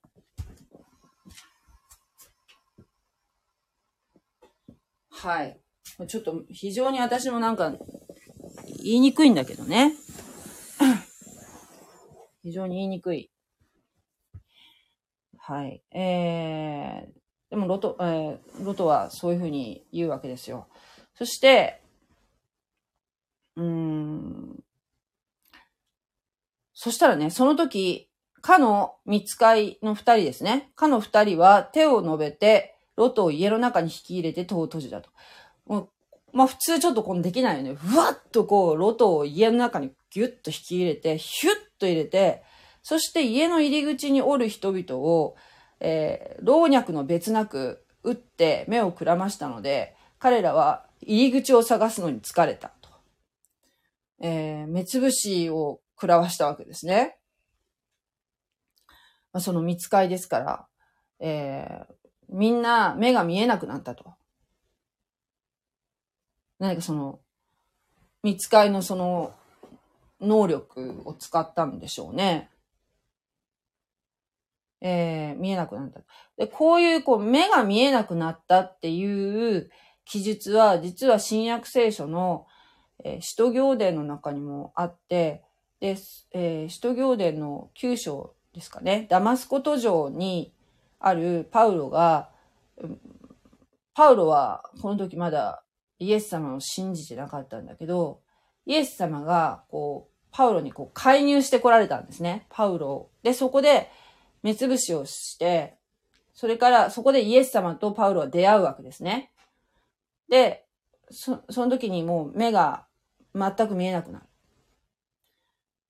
[5.10, 5.60] はい。
[6.08, 7.74] ちょっと非常に私もなんか
[8.82, 9.98] 言いにくいんだけどね。
[12.42, 13.30] 非常に言いにくい。
[15.36, 15.84] はい。
[15.92, 20.70] えー、でもロト、えー、ロトはそういうふうに言うわけですよ。
[21.16, 21.84] そして、
[26.74, 28.10] そしたらね、その時、
[28.42, 30.72] かの見つかいの二人ですね。
[30.76, 35.10] かの二人は手を伸べて、ロトを家の中に引き入れて戸を閉じたと。
[36.32, 37.74] まあ普通ちょっとこのできないよね。
[37.74, 42.44] ふわっとこう、ロトを家の中にギュッと引き入れて、ヒュッと入れて、
[42.82, 45.36] そして家の入り口におる人々を、
[45.80, 52.72] えー、老若の別なく打って目をくらましたので、彼らは入り口を探すのに疲れた。
[54.22, 57.18] えー、目つぶしを食らわしたわけですね。
[59.32, 60.68] まあ、その見つかいですから、
[61.20, 61.94] えー、
[62.30, 64.14] みんな目が見えなくなったと。
[66.60, 67.20] 何かその、
[68.24, 69.34] 見つかいのその、
[70.20, 72.50] 能力を使ったんでしょうね。
[74.82, 76.02] えー、見えなくなった。
[76.38, 79.70] で、こういう、こう、目が見えなくなったっていう
[80.06, 82.48] 記述は、実は新約聖書の、
[83.04, 85.44] えー、使徒行伝の中にもあって、
[85.80, 85.98] で、
[86.32, 90.54] えー、使徒行伝の9章ですかね、ダマスコ途上に
[91.00, 92.30] あるパウロが、
[93.94, 95.64] パウロはこの時まだ
[96.00, 98.22] イエス様を信じてなかったんだけど、
[98.66, 102.46] イエス様が、こう、パウロにこう介入してこられたんですね。
[102.50, 103.90] パウロで、そこで
[104.44, 105.78] 目つぶしをして、
[106.34, 109.32] それからそこでイエス様とパウロは出会うわけですね。
[110.30, 110.66] で、
[111.10, 112.86] そ、その時にもう目が
[113.40, 114.26] 全く見えなくなる。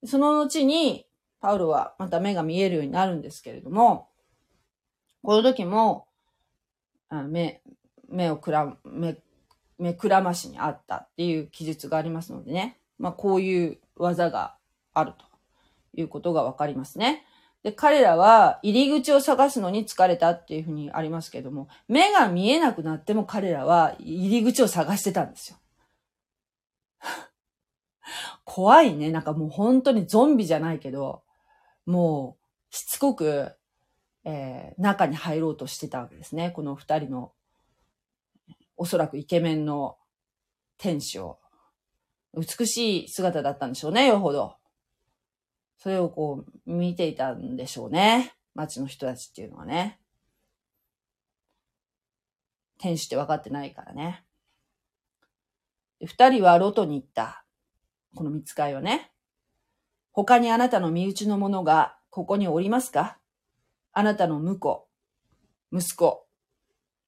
[0.08, 1.06] その後に、
[1.42, 4.10] パウロはまた目が見えるようになるんですけれども、
[5.24, 6.08] この時も、
[7.10, 7.62] あ目、
[8.08, 9.18] 目をくら、目、
[9.78, 12.78] 目くらましにあったっていう記述がありますのでね。
[12.98, 14.56] まあ、こういう技が
[14.94, 15.26] あると
[16.00, 17.26] いうことがわかりますね。
[17.64, 25.58] で、彼らは入り口を探すのに疲れたっていうふうにありますけども、目が見えなくなっても彼らは入り口を探してたんですよ。
[28.44, 29.12] 怖いね。
[29.12, 31.24] なんかもう本当にゾンビじゃないけど、
[31.86, 32.38] も
[32.72, 33.60] うしつこく
[34.26, 36.52] えー、中に入ろうとしてたわけですね。
[36.52, 37.34] この二人の、
[38.78, 39.98] おそらくイケメンの
[40.78, 41.40] 天使を。
[42.38, 44.58] 美しい姿だったんでしょうね、よほど。
[45.78, 48.36] それをこう、見ていたんでしょうね。
[48.54, 50.00] 街の人たちっていうのはね。
[52.78, 54.24] 天使って分かってないからね。
[56.06, 57.44] 二人はロトに行った。
[58.16, 59.12] この見つかいはね。
[60.12, 63.18] 他にあなたの身内の者がここにおりますか？
[63.94, 64.88] あなたの婿、
[65.72, 66.28] 息子、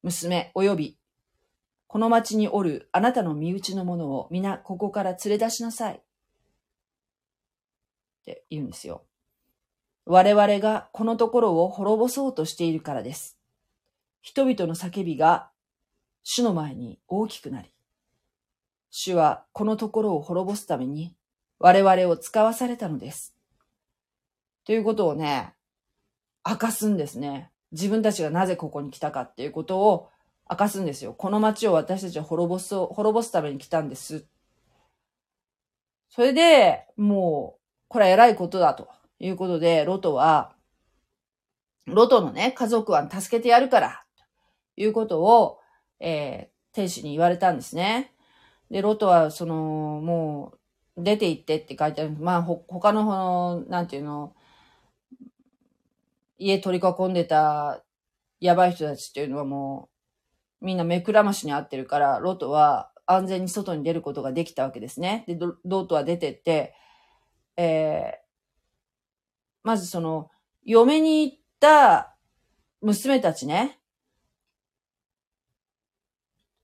[0.04, 0.98] 娘及び、
[1.88, 5.96] この町におるあなたの身内の者を皆ここから連れ出しなさい。
[5.96, 6.02] っ
[8.26, 9.04] て言うんですよ。
[10.06, 13.38] 我々がこのところを滅ぼそうとしているからです。
[14.22, 15.50] 人々の叫びが
[16.24, 17.74] 主の前に大きくなり、
[18.92, 21.16] 主はこのところを滅ぼすために
[21.60, 23.34] 我々を使わされたのです。
[24.66, 25.54] ということをね、
[26.48, 27.52] 明かすんですね。
[27.72, 30.10] 自分たちがなぜここに来たかっていうことを
[30.50, 31.14] 明かすんですよ。
[31.14, 34.26] この街を私たちは滅ぼす、滅ぼすために来たんです。
[36.10, 38.90] それで、もう、これは偉いことだと
[39.20, 40.54] いうことで、ロトは、
[41.86, 44.04] ロトのね、家族は助けてやるから、
[44.76, 45.60] ということを、
[46.02, 48.14] えー、天使に言われたんですね。
[48.72, 50.54] で、ロトは、その、も
[50.98, 52.12] う、出て行ってって書いてある。
[52.20, 54.34] まあ、ほ、他の、のなんていうの、
[56.38, 57.84] 家取り囲んでた
[58.40, 59.90] やばい人たちっていうのはも
[60.62, 65.26] う、みんな目くらましに合ってるから、ロトは安全に外に出ることができたわけですね。
[65.28, 66.74] で、ロトは出てって、
[67.58, 68.18] えー、
[69.64, 70.32] まずその、
[70.64, 72.16] 嫁に行った
[72.82, 73.80] 娘たちね、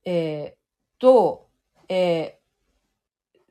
[0.04, 1.47] えー、と、
[1.88, 2.38] え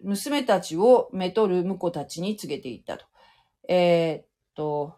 [0.03, 3.05] ー、娘たちをめとる婿たちに告げていったと。
[3.67, 4.25] えー、っ
[4.55, 4.95] と、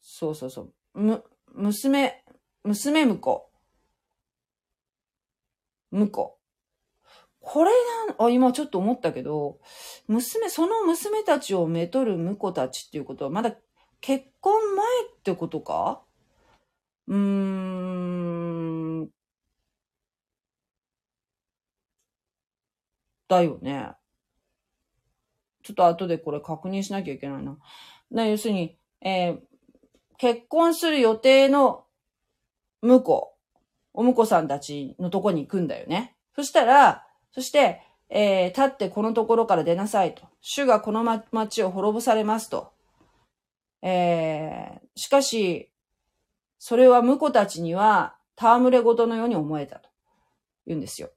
[0.00, 0.72] そうそうそう。
[0.94, 1.24] む、
[1.54, 2.24] 娘、
[2.64, 3.50] 娘婿。
[5.92, 6.36] 婿。
[7.40, 7.70] これ
[8.08, 9.60] なん、あ、今ちょっと思ったけど、
[10.08, 13.54] 娘、その娘たちをめとる婿たちっていうことは、まだ
[14.00, 16.02] 結婚前ってことか？
[17.06, 18.85] うーん。
[23.28, 23.92] だよね。
[25.62, 27.56] ちょっと後でこれ確認しなきゃいけないな。
[28.10, 29.38] な要するに、えー、
[30.16, 31.84] 結婚する予定の
[32.82, 33.34] 婿、
[33.92, 36.14] お婿さんたちのとこに行くんだよね。
[36.34, 40.22] そしたら、そして、えー、立ってこのところから出なさいと。
[40.40, 41.02] 主がこの
[41.32, 42.72] 町を滅ぼされますと。
[43.82, 45.72] えー、しかし、
[46.58, 49.88] それは婿たちには戯れ事のように思えたと
[50.66, 51.10] 言うんですよ。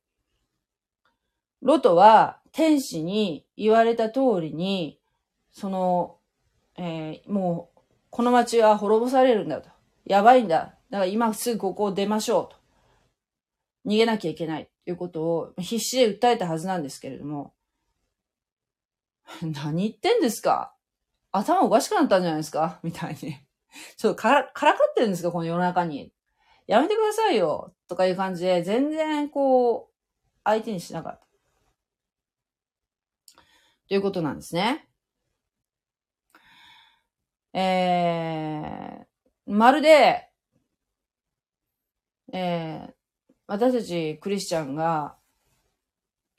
[1.62, 5.00] ロトは天使に言われた通りに、
[5.52, 6.18] その、
[6.78, 7.80] えー、もう、
[8.10, 9.70] この町は滅ぼされるんだと。
[10.06, 10.76] やばいんだ。
[10.90, 12.60] だから今すぐここを出ましょうと。
[13.86, 17.54] 逃げなきゃいけないということを必死で訴えたはずなんですけれども、
[19.42, 20.74] 何言ってんですか
[21.32, 23.38] 頭おかしくなったんじゃないですかみたいに。
[23.98, 26.12] ちょっとから、からかってるんですかこの世の中に。
[26.66, 29.96] やめてくださいよとかいう感じで、全然こう、
[30.44, 31.29] 相手にしなかった。
[33.90, 34.88] ということなんですね。
[37.54, 40.30] えー、まるで、
[42.32, 42.94] えー、
[43.48, 45.18] 私たちクリスチャンが、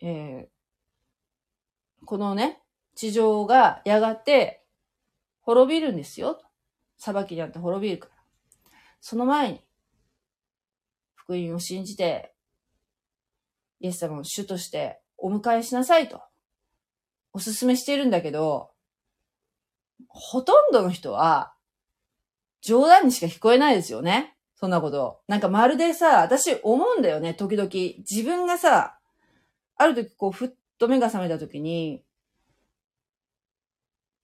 [0.01, 2.62] えー、このね、
[2.94, 4.64] 地上がやがて
[5.40, 6.40] 滅びるんですよ。
[6.98, 8.12] 裁きにあって滅びるから。
[9.01, 9.64] その前に、
[11.16, 12.32] 福音を信じて、
[13.80, 16.30] イエス様を主としてお迎えしなさいと、
[17.33, 18.70] お勧めしてるんだけど、
[20.09, 21.53] ほとんどの人は、
[22.62, 24.37] 冗談にしか聞こえないですよね。
[24.57, 25.20] そんなこと。
[25.26, 27.70] なんかまるでさ、私思うんだよね、時々。
[27.99, 28.99] 自分がさ、
[29.76, 32.05] ある時こう、ふっと目が覚めた時に、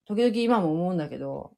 [0.05, 1.51] 時々今も思うんだけど、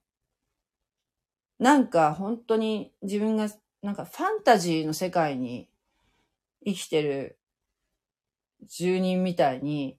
[1.59, 3.49] なんか本当に自分が
[3.83, 5.69] なんかファンタジーの世界に
[6.65, 7.37] 生きてる
[8.67, 9.98] 住人みたいに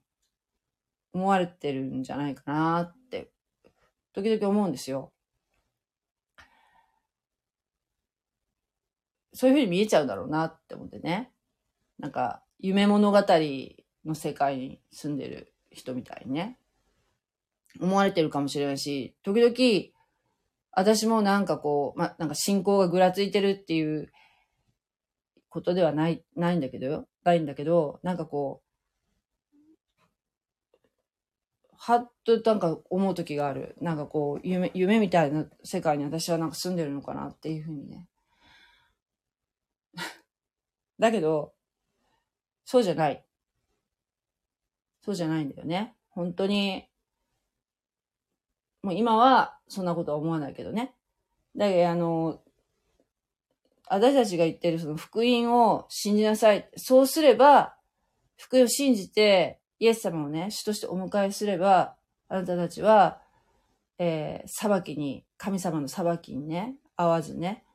[1.13, 3.31] 思われてるんじゃないかなって
[4.13, 5.11] 時々思うんですよ。
[9.33, 11.31] そういうふうに見えちゃうだろうなって思ってね。
[11.99, 13.25] なんか夢物語
[14.05, 16.57] の世界に住んでる人みたいにね。
[17.79, 19.91] 思われてるかもしれないし、時々
[20.73, 24.11] 私もなんかこう、ま、なんか信仰がぐらついてるっていう
[25.49, 27.07] ことではない、ないんだけどよ。
[27.23, 28.70] ないんだけど、なんかこう、
[31.83, 33.75] はっとなんか思う時がある。
[33.81, 38.07] なんかこう、夢、夢みたいな世界に私はなんか住んでるのかなっていうふうにね。
[40.99, 41.55] だけど、
[42.65, 43.25] そうじゃない。
[45.01, 45.95] そうじゃないんだよね。
[46.11, 46.87] 本当に、
[48.83, 50.93] もう今はそんなことは思わないけどね。
[51.55, 52.43] だけど、あの、
[53.87, 56.69] 私たちが言ってるその福音を信じなさい。
[56.75, 57.75] そうすれば、
[58.37, 61.95] 福音を信じて、イエス様をね、主としてお迎えすれば、
[62.29, 63.19] あなたたちは、
[63.97, 67.65] えー、裁きに、神様の裁きにね、合わずね、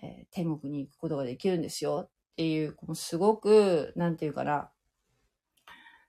[0.00, 2.08] えー、天国に行くことができるんですよ。
[2.08, 4.70] っていう、このすごく、なんていうかな、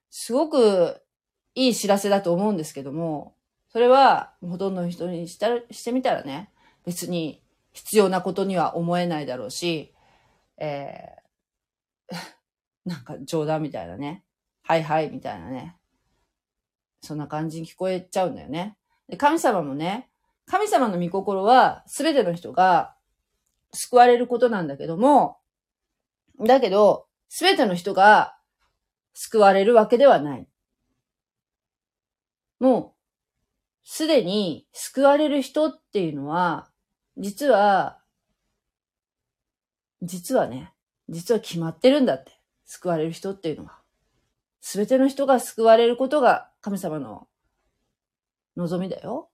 [0.09, 1.01] すごく
[1.53, 3.36] いい知らせだと思うんですけども、
[3.74, 6.49] それは、ほとんどの人にしたしてみたらね、
[6.86, 7.43] 別に
[7.74, 9.93] 必要なことには思えないだろうし、
[10.57, 12.15] えー、
[12.86, 14.24] なんか冗談みたいなね、
[14.70, 15.76] はいはいみたいなね、
[17.01, 18.78] そんな感じに聞こえちゃうんだよね。
[19.07, 20.11] で神様もね、
[20.45, 22.95] 神様の御心は全ての人が
[23.72, 25.39] 救われることなんだけども、
[26.45, 28.38] だけど、全ての人が
[29.15, 30.47] 救われるわけではない。
[32.59, 32.93] もう、
[33.84, 36.70] すでに救われる人っていうのは、
[37.17, 38.03] 実は、
[40.03, 40.72] 実はね、
[41.09, 42.34] 実は決まってるんだって。
[42.67, 43.78] 救われる人っていうのは。
[44.62, 47.28] すべての人が救われることが神様の
[48.55, 49.30] 望みだよ。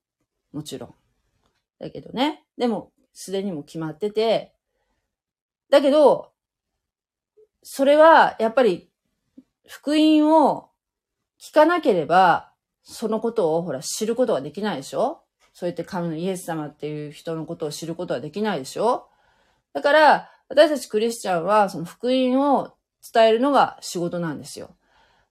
[0.52, 0.94] もちろん。
[1.78, 2.44] だけどね。
[2.56, 4.54] でも、すでにも決まってて、
[5.68, 6.32] だけど、
[7.62, 8.88] それは、やっぱり、
[9.66, 10.70] 福音を
[11.40, 12.52] 聞かなければ、
[12.82, 15.24] そのことをほら知ることができないでしょ？
[15.52, 19.08] そうやって神のイエス様っていう人のことを知ることはできないでしょ？
[19.72, 22.74] だから、私たちクリスチャンはその福音を
[23.12, 24.76] 伝えるのが仕事なんですよ。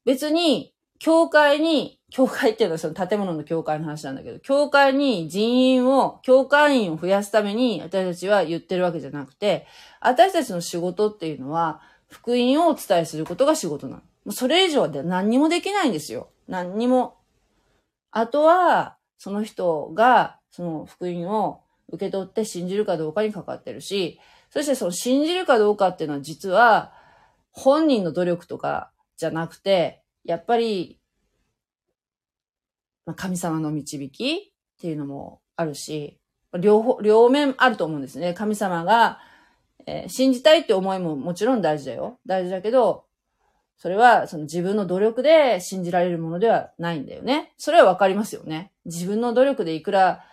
[0.05, 9.67] 別に、教会に、教会っていうのはその建物の教会の話なんだけど、教会に人員を、教会員を増やすために私たちは言ってるわけじゃなくて、
[9.99, 14.31] 私たちの仕事っていうのは、福音をお伝えすることが仕事なの。
[14.31, 16.29] それ以上で何にもできないんですよ。
[16.47, 17.17] 何にも。
[18.11, 26.93] あとは、その人が、その福音を受け取って信じるかどうかにかかってるし、そしてその信じるかどうかっていうのは実は、
[27.51, 30.99] 本人の努力とかじゃなくて、やっぱり、
[33.05, 36.19] まあ神様の導きっていうのもあるし、
[36.59, 38.33] 両方、両面あると思うんですね。
[38.33, 39.19] 神様が、
[39.85, 42.19] えー、信じたいって思いももちろん大事だよ。
[42.25, 43.05] 大事だけど、
[43.77, 47.53] それはその自分の努力で信じられるものではないんだよね。
[47.57, 48.71] それはわかりますよね。
[48.85, 50.23] 自分の努力でいくら、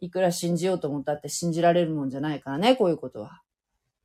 [0.00, 3.26] いくら信じようと思ったって信じられるもんじゃないからね、こういうことは。
[3.26, 3.40] やっ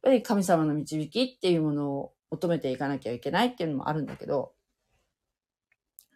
[0.04, 4.54] ぱり神様の導きっていうものを求めていかなきゃいけないっていうのもあるんだけど、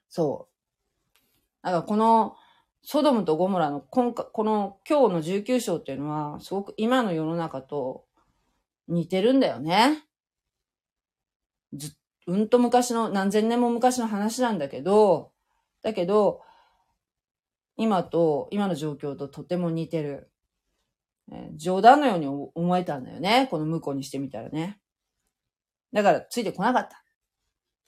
[0.09, 1.65] そう。
[1.65, 2.35] だからこの、
[2.83, 8.05] ソドムとゴモラの今回この今日の19章っていうのは、すごく今の世の中と
[8.87, 10.03] 似てるんだよね。
[11.73, 11.95] ず、
[12.27, 15.31] うんと昔の、何千年も昔の話なんだけど、
[15.81, 16.41] だけど、
[17.77, 20.29] 今と、今の状況ととても似てる。
[21.31, 23.47] えー、冗談のように思えたんだよね。
[23.49, 24.80] この向こうにしてみたらね。
[25.93, 27.03] だから、ついてこなかった。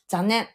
[0.07, 0.47] 残念。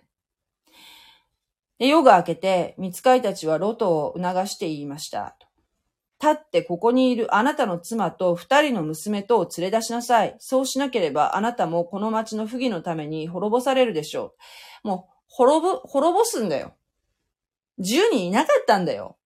[1.79, 5.37] で、夜が明けて、見つかいたちはロトを促して言いました。
[6.21, 10.35] 立ってここにいるあなたの妻と二人の娘とを連れ出しなさい。
[10.41, 14.35] そうしなければあなたもこの町の不義のために滅ぼされるでしょ
[14.85, 14.89] う。
[14.89, 16.75] もう、滅ぶ、滅ぼすんだよ。
[17.79, 19.17] 十人いなかったんだよ。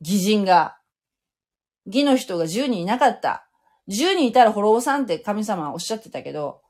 [0.00, 0.76] 義人が。
[1.86, 3.48] 義の人が十人いなかった。
[3.88, 6.60] 十人いたら滅ぼさんって神様はおっしゃってたけど、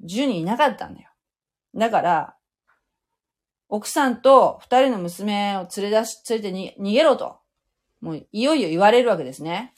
[0.00, 1.10] 十人いなかったんだよ。
[1.74, 2.36] だから、
[3.68, 7.38] 奥さんと二人の娘を連れ出し、連れてに逃げろと。
[8.00, 9.74] もういよいよ言われるわけですね。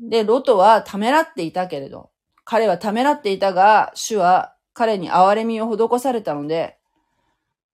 [0.00, 2.10] で、ロトはためらっていたけれど、
[2.44, 6.78] 彼はためらっていたが、主は彼に憐れみを施されたので、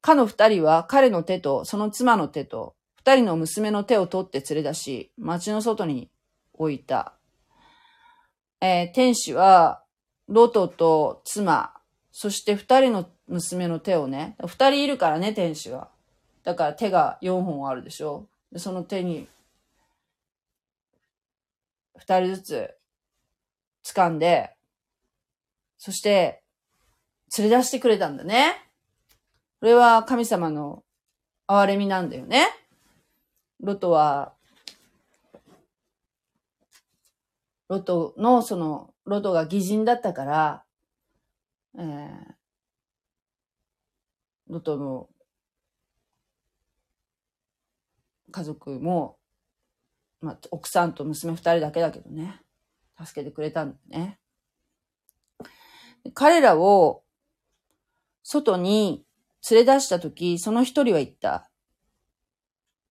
[0.03, 6.11] かの二人は彼の手とその妻の手と二人の娘の手を取って連れ出し、町の外に
[6.53, 7.18] 置いた。
[8.61, 9.83] えー、天使は
[10.29, 11.73] ロトと妻、
[12.11, 15.89] そして二人の娘の手をね、二人いるからね、天使は。
[16.45, 19.27] だから手が四本あるでしょその手に、
[21.97, 22.75] 二人ずつ
[23.85, 24.55] 掴んで、
[25.79, 26.43] そして、
[27.37, 28.57] 連れ出してくれたんだね。
[29.61, 30.83] これは神様の
[31.47, 32.49] 憐れみなんだよね。
[33.61, 34.33] ロトは、
[37.69, 40.65] ロトのそのロトが偽人だったから、
[41.79, 42.35] えー、
[44.49, 45.09] ロトの
[48.31, 49.19] 家族も、
[50.21, 52.41] まあ、奥さんと娘二人だけだけどね、
[53.03, 54.19] 助けてくれたんだね。
[56.15, 57.03] 彼らを
[58.23, 59.05] 外に
[59.51, 61.51] 連れ出したとき、その一人は言った。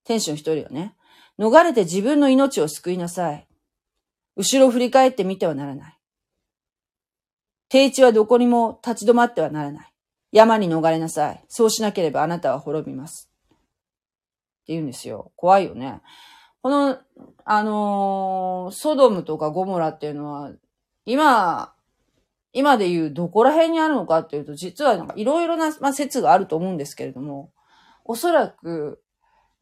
[0.03, 0.95] 天使の一人はね、
[1.37, 3.46] 逃れて自分の命を救いなさい。
[4.37, 5.97] 後ろ振り返ってみてはならない。
[7.69, 9.93] 低地はどこにも立ち止まってはならない。
[10.31, 11.43] 山に逃れなさい。
[11.49, 13.29] そうしなければあなたは滅びます。
[13.51, 13.57] っ
[14.67, 15.31] て言うんですよ。
[15.35, 16.01] 怖いよね。
[16.61, 16.99] この、
[17.45, 20.51] あのー、ソドムとかゴモラっていうのは、
[21.05, 21.73] 今、
[22.53, 27.51] 今で言うどこら辺にあるのかっていうと、実はなんかいろいろな、まあ、説があると思うんですけれども、
[28.03, 29.01] おそらく、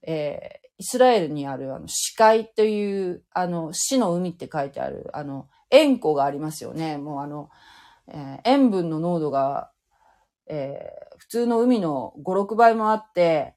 [0.02, 6.98] え、イスラエルにあるあの、死海という、あの、死の海って書いてある、あの、塩湖がありますよね。
[6.98, 7.50] もうあの、
[8.08, 9.72] えー、塩分の濃度が、
[10.48, 13.56] えー、普通の海の5、6倍もあって、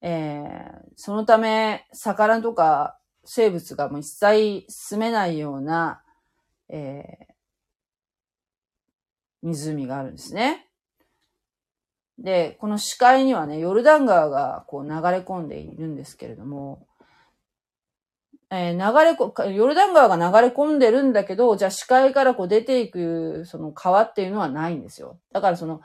[0.00, 6.02] えー、そのため、魚とか生物がもう一切住めないような、
[6.68, 7.34] えー、
[9.42, 10.67] 湖があるんですね。
[12.18, 16.86] で、この視界にはね、ヨルダン川がこう流れ込んでいるんですけれども、
[18.50, 25.18] えー、流れこ、ヨルダン川が流れ込んでるんだけど、じゃあ視界からこう出ていく、その川っていうのはないんですよ。
[25.32, 25.80] だからその、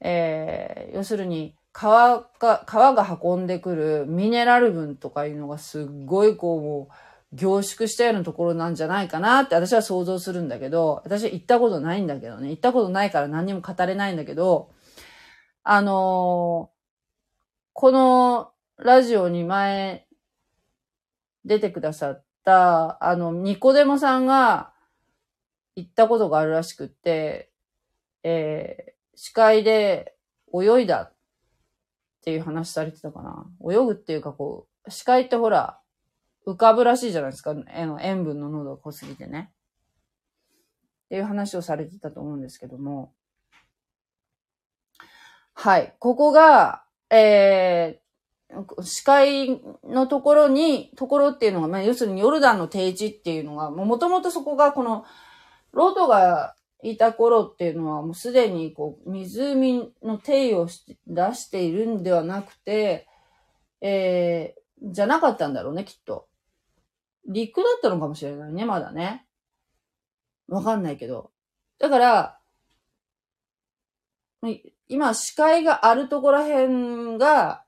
[0.00, 6.94] えー、要するに、川が、川が運んでくるミネラル分とかいうのがすっごいこう、もう
[7.32, 14.70] 凝縮したようなところなんじゃないかなって私は想像するんだけど、私は行ったことないんだけどね、行ったことないから何にも語れないんだけど、
[15.70, 17.38] あのー、
[17.74, 20.06] このラジオに前
[21.44, 24.72] 出てくださった、あの、ニコデモさんが、
[25.76, 27.52] 行ったことがあるらしくって、
[28.22, 30.16] えー、視界で
[30.54, 31.14] 泳いだっ
[32.22, 33.46] ていう話されてたかな。
[33.70, 35.82] 泳ぐっていうかこう、視界ってほら、
[36.46, 37.54] 浮かぶらしいじゃないですか。
[38.00, 39.52] 塩分の濃度が濃すぎてね。
[41.04, 43.12] っていう話をされてたと思うんですけども。
[45.60, 45.92] はい。
[45.98, 55.04] ここが、えー、視界のところに、ところっていうのが、まあ、要するにヨルダンの定地っていうのが、もともとそこがこの、
[55.72, 56.54] ロトが
[56.84, 60.68] いた頃っていうのはもうすでにこう湖の定位を
[61.08, 63.08] 出しているんではなくて、
[63.80, 66.28] えー、じゃなかったんだろうね、きっと。
[67.26, 69.26] 陸だったのかもしれないね、まだね。
[70.46, 71.32] わかんないけど。
[71.80, 72.38] だから、
[74.88, 77.64] 今視界があるところら辺が、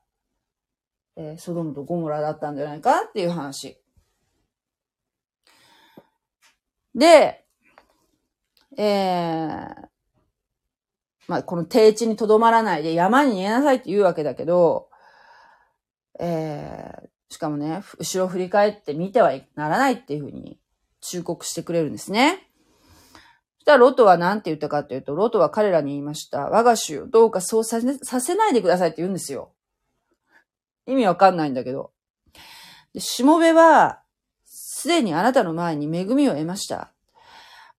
[1.15, 3.77] えー、ソドムとゴモラだったんじゃないかっていう話。
[6.95, 7.45] で、
[8.77, 9.87] えー、
[11.27, 14.89] まあ、この低地にとどまらないで山に逃げなさいって言うわけだけど、
[16.19, 20.59] えー、しかもね、後ろ振り返って見てはならないっていうふうに
[21.01, 22.50] 忠告してくれるんですね。
[23.61, 26.49] したらロトは何て言ったかっていうと、ロトは彼らに言いました。
[26.49, 29.51] 我が主よ、どうかそうさせさせないでくださいって言うんですよ。
[30.87, 31.91] 意味わかんないんだけど。
[32.95, 34.01] で、しもべは、
[34.45, 36.91] すでにあなたの前に恵みを得ました。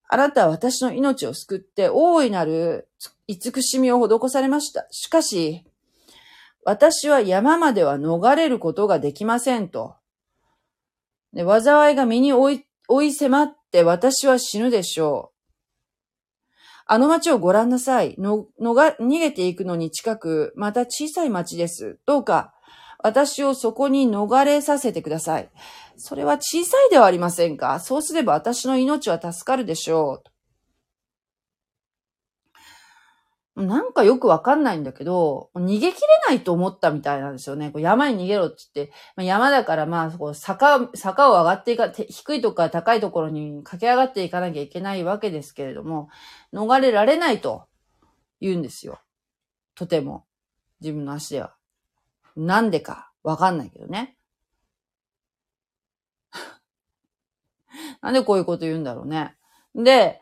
[0.09, 2.89] あなたは私の命を救って大いなる
[3.27, 4.87] 慈しみを施されました。
[4.93, 5.65] しかし、
[6.65, 9.97] 私は山までは逃れることができませんと。
[11.33, 15.32] で災いが身に追い、追い迫って私は死ぬでしょう。
[16.87, 18.15] あの街をご覧なさい。
[18.19, 21.99] の、のが、逃げていくのに近く、また小さい町です。
[22.07, 22.53] どうか、
[23.03, 25.51] 私をそこに逃れさせてください。
[25.97, 30.32] それは小さいではありませんかそうすれば私の命は助かるでしょう。
[33.55, 37.71] なんかよくわかんないんだけど、逃げ切れないと思ったみたいなんですよね。
[37.71, 46.09] こう山に逃げろって言って、まあ、山だからまあ、こう坂、坂を上がっていか、低いとこから高いところに駆け上がっていかなきゃいけないわけですけれども、
[46.55, 47.67] 逃れられないと
[48.41, 49.01] 言うんですよ。
[49.75, 50.25] とても。
[50.81, 51.55] 自分の足では。
[52.35, 54.17] なんでかわかんないけどね。
[58.01, 59.37] なんでこういうこと言うんだろうね。
[59.75, 60.21] で、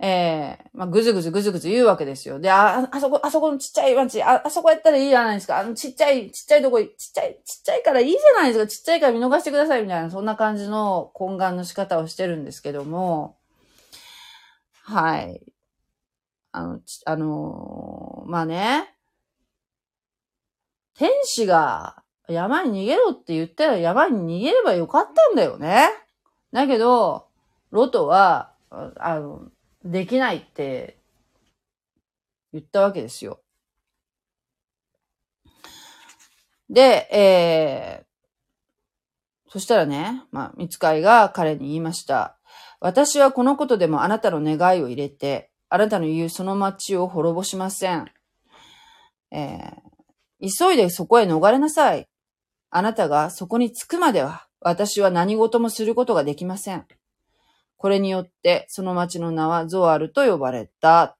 [0.00, 2.38] えー、まあ、ぐずぐずぐずぐず言うわけですよ。
[2.38, 5.58] で、あ、あそこ、あそこのちっちゃい町、あ、あそこやったらいいじゃないですか。
[5.58, 8.66] あのちっちゃい、ちっちゃいとこ、ちっちゃい、ちっちゃいからいいじゃないですか。
[8.68, 13.38] ちっちゃいから見逃してくださいみたいな、そんな感じの懇願の仕方をしてるんですけども、
[14.84, 15.42] はい。
[16.52, 18.94] あの、あのー、まあね、
[20.94, 25.88] 天使が山に逃げろって言ったら山に逃げればよかったんだよね。
[26.52, 27.26] だけど、
[27.70, 29.50] ロトは、あの、
[29.88, 30.98] できないって
[32.52, 33.40] 言ったわけですよ。
[36.68, 42.38] で、えー、そしたらね、まあ、見つかいが彼に言いました。
[42.80, 48.10] 私はこのことでもあなたの願いを入れて、あなたの言うその町を滅ぼしません。
[49.30, 52.06] えー、急いでそこへ逃れなさい。
[52.70, 56.86] あなたがそこに着くまでは、私は何事もすることができません。
[57.78, 61.04] これによって、その町の名はゾアルと呼ばれた。
[61.04, 61.16] っ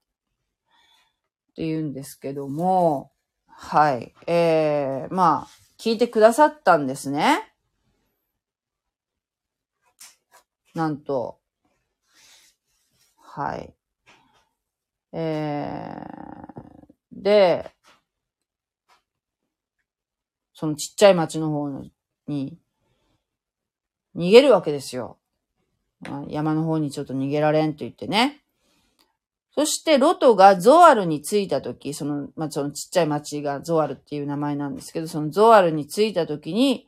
[1.55, 3.11] て言うんですけども、
[3.47, 4.13] はい。
[4.27, 5.47] えー、まあ、
[5.77, 7.53] 聞いてくださったんですね。
[10.73, 11.39] なんと。
[13.17, 13.73] はい。
[15.11, 17.71] えー、で、
[20.53, 21.69] そのちっちゃい町の方
[22.27, 22.57] に
[24.15, 25.18] 逃げるわけですよ。
[26.27, 28.41] 山の方にちょっと逃げられんと言ってね。
[29.51, 36.87] そしてロトがゾアルに着いたとき、その、まあ、そのちっちゃい町がゾアルっていう名前なんですけど、そのゾアルに着いたときに、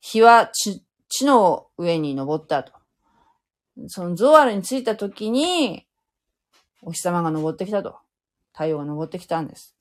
[0.00, 2.72] 日は地地の上に登ったと。
[3.88, 5.86] そのゾアルに着いたときに、
[6.82, 7.98] お日様が登ってきたと。
[8.52, 9.76] 太陽が登ってきたんです。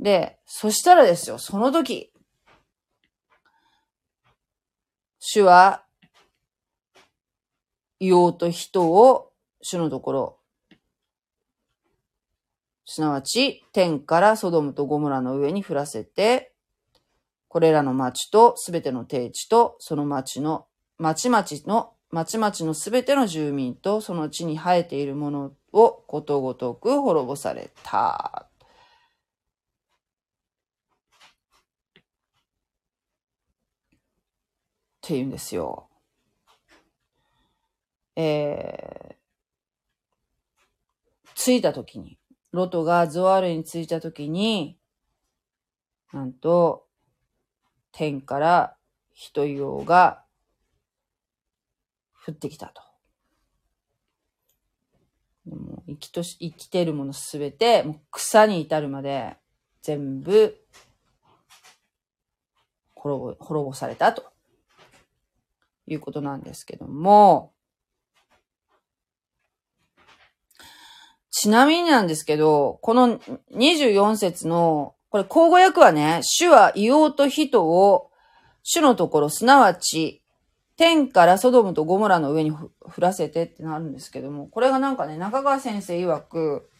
[0.00, 2.12] で、そしたらですよ、その時、
[5.18, 5.83] 主は、
[8.08, 9.32] 硫黄と人を
[9.62, 10.38] 主のところ、
[12.84, 16.52] すなわち天からソドムとゴムラの上に降らせて、
[17.48, 20.66] これらの町とすべての定地とその町の、
[20.98, 28.48] 町々の、町々のすべての住民とその地に生えているものをことごとく滅ぼされた。
[35.04, 35.88] って言うんですよ。
[38.16, 39.16] え
[41.34, 42.18] 着いた時に、
[42.52, 44.78] ロトがゾワールに着いた時に、
[46.12, 46.86] なんと、
[47.92, 48.76] 天から
[49.12, 50.24] 人用が
[52.26, 52.82] 降ってきたと。
[55.46, 59.36] もう生きとし、生きてるものすべて、もう草に至るまで、
[59.82, 60.56] 全部、
[62.94, 64.32] 滅ぼ、滅ぼされたと。
[65.86, 67.53] いうことなんですけども、
[71.44, 73.18] ちなみになんですけど、この
[73.54, 78.10] 24節の、これ、口語訳はね、主は硫黄と人を、
[78.62, 80.22] 主のところ、すなわち、
[80.78, 86.70] 天からソドムとゴモラの上に降らせてってなるんですけども、これがなんかね、中川先生曰く、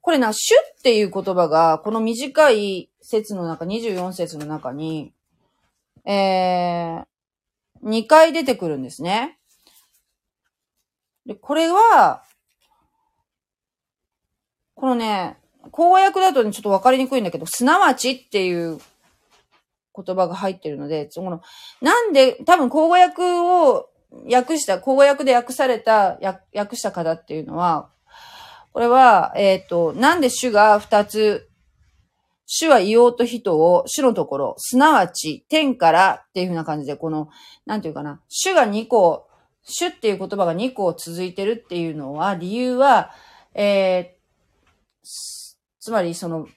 [0.00, 5.12] これな、主っていう言葉が、この短い説の中、24節の中に、
[6.04, 7.04] えー、
[7.82, 9.39] 2回出てくるんですね。
[11.26, 12.22] で、これは、
[14.74, 15.36] このね、
[15.72, 18.78] 口語訳だとね、ちょっとわかりにくいんだけど、すなわちっていう
[19.94, 21.42] 言葉が入ってるので、その、
[21.80, 23.90] なんで、多分口語訳を
[24.32, 26.18] 訳した、口語訳で訳された、
[26.54, 27.90] 訳した方っていうのは、
[28.72, 31.48] これは、えっ、ー、と、なんで主が二つ、
[32.46, 37.28] 主は硫黄と人を主のところ、すなわち天からっていうふうな感じで、この、
[37.66, 39.28] なんていうかな、主が二個、
[39.62, 43.12] 主っていう言葉が二個続いてるっていうのは、理由は、
[43.54, 45.06] えー、
[45.78, 46.48] つまりその、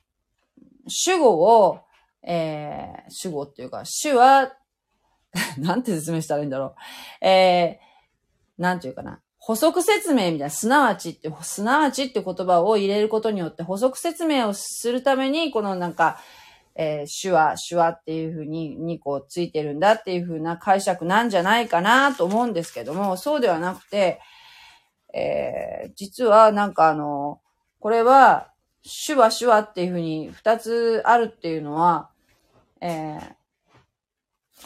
[0.88, 1.80] 主語を、
[2.26, 4.54] えー、主語っていうか、主は、
[5.58, 6.76] なんて説明したらいいんだろ
[7.22, 7.26] う。
[7.26, 9.20] えー、なんていうかな。
[9.38, 16.20] 補足説明みたいな、すなわちって、すなわちって言葉を入れることによって補足説明をするために、このなんか、
[16.76, 24.20] えー、手話、手話っていうふうに2個ついてるんだっていうふうな解釈なんじゃないかなと思うんですけども、そうではなくて、
[25.14, 27.40] えー、実はなんかあの、
[27.80, 28.50] これは、
[28.84, 32.10] 手話、手話っていうふうに2つあるっていうのは、
[32.82, 33.36] えー、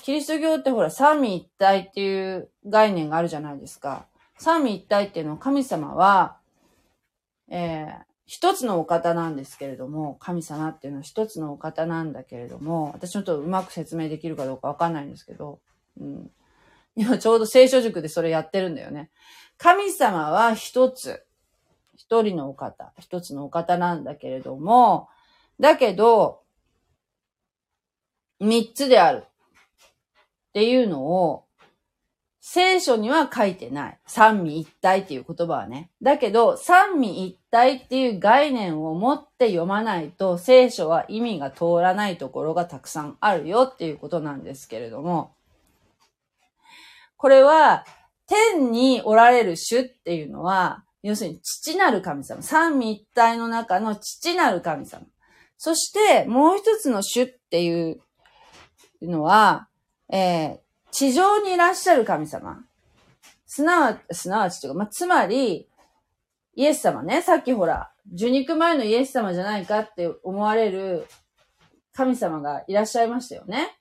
[0.02, 4.08] キリスト教ってほら、三位一体っていう概念があるじゃないですか。
[4.38, 6.38] 三位一体っていうのは神様は、
[7.50, 7.94] えー、
[8.28, 15.60] 一つのお方なんですけれども、神様っていうのは一つのお方なんだけれども、私ちょっとうまく説明できるかどうかわかんないんですけど、
[16.00, 16.30] うん、
[16.98, 19.12] 今ちょうど聖書塾でそれやってるんだよね。
[19.58, 21.26] 神様は一つ、
[21.96, 25.08] 一人のお方、一つのお方なんだけれども、
[25.58, 26.42] だけど、
[28.42, 29.24] 三つである。
[29.26, 31.47] っていうのを、
[32.50, 34.00] 聖書には書いてない。
[34.08, 35.92] 三味一体っていう言葉はね。
[36.02, 45.36] だけど、三味一体っていう概念を持って読まないと、聖書は意味が通らないところがたくさんあるよっていうことなんですけれども、
[47.18, 47.86] これは、
[48.28, 52.42] 天におられる主っていうのは、要するに父なる神様。
[52.42, 55.06] 三味一体の中の父なる神様。
[55.58, 58.00] そして、もう一つの主っていう
[59.02, 59.68] のは、
[60.10, 60.67] えー、
[60.98, 62.66] 地上にいらっしゃる神様。
[63.46, 65.70] すなわち、すなわちというか、まあ、つまり、
[66.56, 71.06] イエス様ね、さっきほら、受肉前のイエス様じゃないかって思われる
[71.94, 73.78] 神様がいらっしゃいましたよね。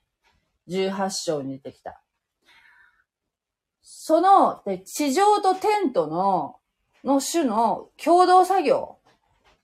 [0.69, 2.03] 18章に出てきた。
[3.81, 6.57] その、で地上とテントの、
[7.03, 8.99] の種の共同作業、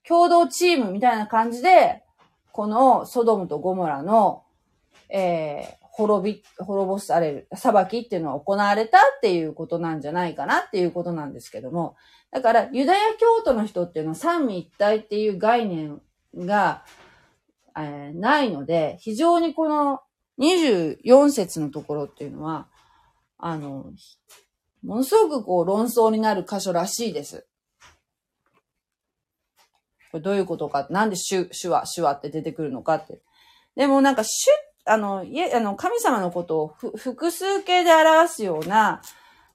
[0.02, 2.02] 共同チームみたいな感じで、
[2.50, 4.44] このソドムとゴモラの
[5.08, 11.94] えー、滅び、滅ぼされる、裁きっていうのは行われたっていうことなんじゃないかなっていうことなんですけども、
[12.32, 16.02] だからユダヤ教徒の人っていうのは三位一体っていう概念
[16.34, 16.84] が、
[17.76, 20.00] えー、ないので、非常にこの
[20.40, 22.66] 24節のところっていうのは、
[23.38, 23.92] あの、
[24.82, 27.46] ものすごくこう論争になる箇所らしいです。
[30.10, 33.20] これどういうことか、なんで主、主は、主はって出てくるのかって。
[33.76, 34.48] でもなんか主
[34.84, 39.00] あの、いえ、あの、神様のことを複数形で表すような、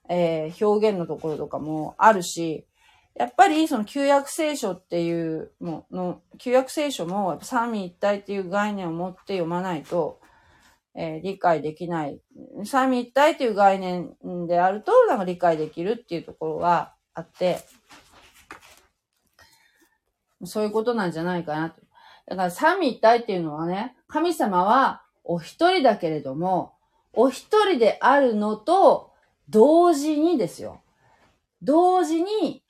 [0.08, 2.66] えー、表現のところとかもあるし、
[3.14, 10.20] やっぱりその旧約聖書っていうもの、旧約聖書も三位一体っていう概念を持って読まないと、
[10.96, 12.20] えー、理解できない。
[12.64, 14.16] 三位一体っていう概念
[14.48, 17.60] であると、なんか理解できるっていうところはあって、
[20.44, 21.80] そういうことなんじゃないかなと。
[22.26, 25.02] だから三位一体っていうのはね、神様は
[25.32, 26.72] お一人だけれども、
[27.12, 29.12] お一人であるのと
[29.48, 30.82] 同時にですよ。
[31.62, 32.64] 同時に、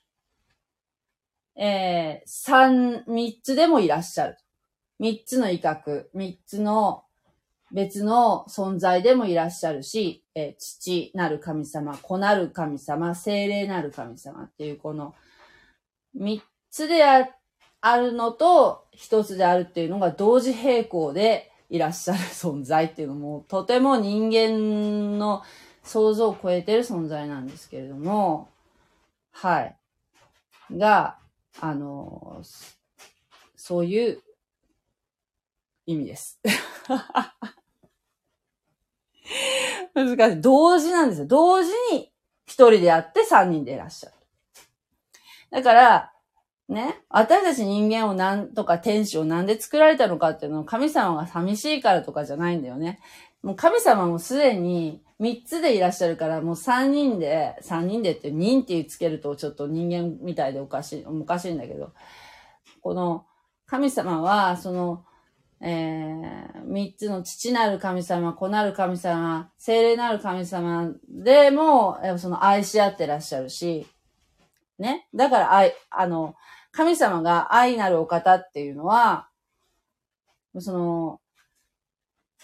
[1.55, 4.37] えー、三、三つでもいらっしゃる。
[4.99, 7.03] 三つの威嚇、三つの
[7.71, 15.15] 別の存在でもいらっしゃるし、えー、父なる神様、子なる神様、精霊なる神様っていうこの
[16.13, 17.27] 三つであ
[17.81, 25.41] あるのと一つであるっていうのが同時並行でいらっしゃる存在っていうのもとても人間の
[25.83, 28.49] 想像を超えてる存在なんですけれども、
[29.31, 29.77] はい。
[30.77, 31.17] が、
[31.61, 32.43] あの、
[33.55, 34.21] そういう
[35.85, 36.41] 意味です。
[39.95, 40.41] 難しい。
[40.41, 41.27] 同時なんですよ。
[41.27, 42.11] 同時に
[42.45, 44.15] 一人であって三人でいらっしゃる。
[45.51, 46.13] だから、
[46.71, 53.01] ね、私たち人間をなんとか天使をなんで作られたのかっていうのを神様が寂しいからとかじゃないんだよね。
[53.43, 61.91] もう神様もすでに三つでいらっしゃるから、もう三人で、三人でって人ってつけるとちょっと人間みたいでおかしい、おかしいんだけど、
[62.81, 63.25] この
[63.65, 65.03] 神様は、その、
[65.59, 73.85] えー、三つの父なる神様、子なる神様、精霊なる神様でも、その愛し合ってらっしゃるし、
[74.79, 75.07] ね。
[75.13, 76.35] だから愛、あの、
[76.71, 79.29] 神様が愛なるお方っていうのは、
[80.59, 81.21] その、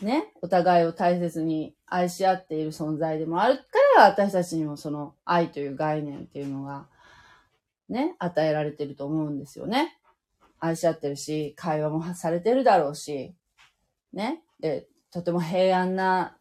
[0.02, 3.64] ね、お互いを大切に愛し合っている存在でもあるか
[3.96, 6.88] ら、私たちにもその愛という概念っていうのが、
[7.90, 9.98] ね、与えられてると思うんですよね。
[10.60, 13.34] 愛し合ってるし、会話もされてるだろうし、
[14.14, 16.38] ね、で、とても平安な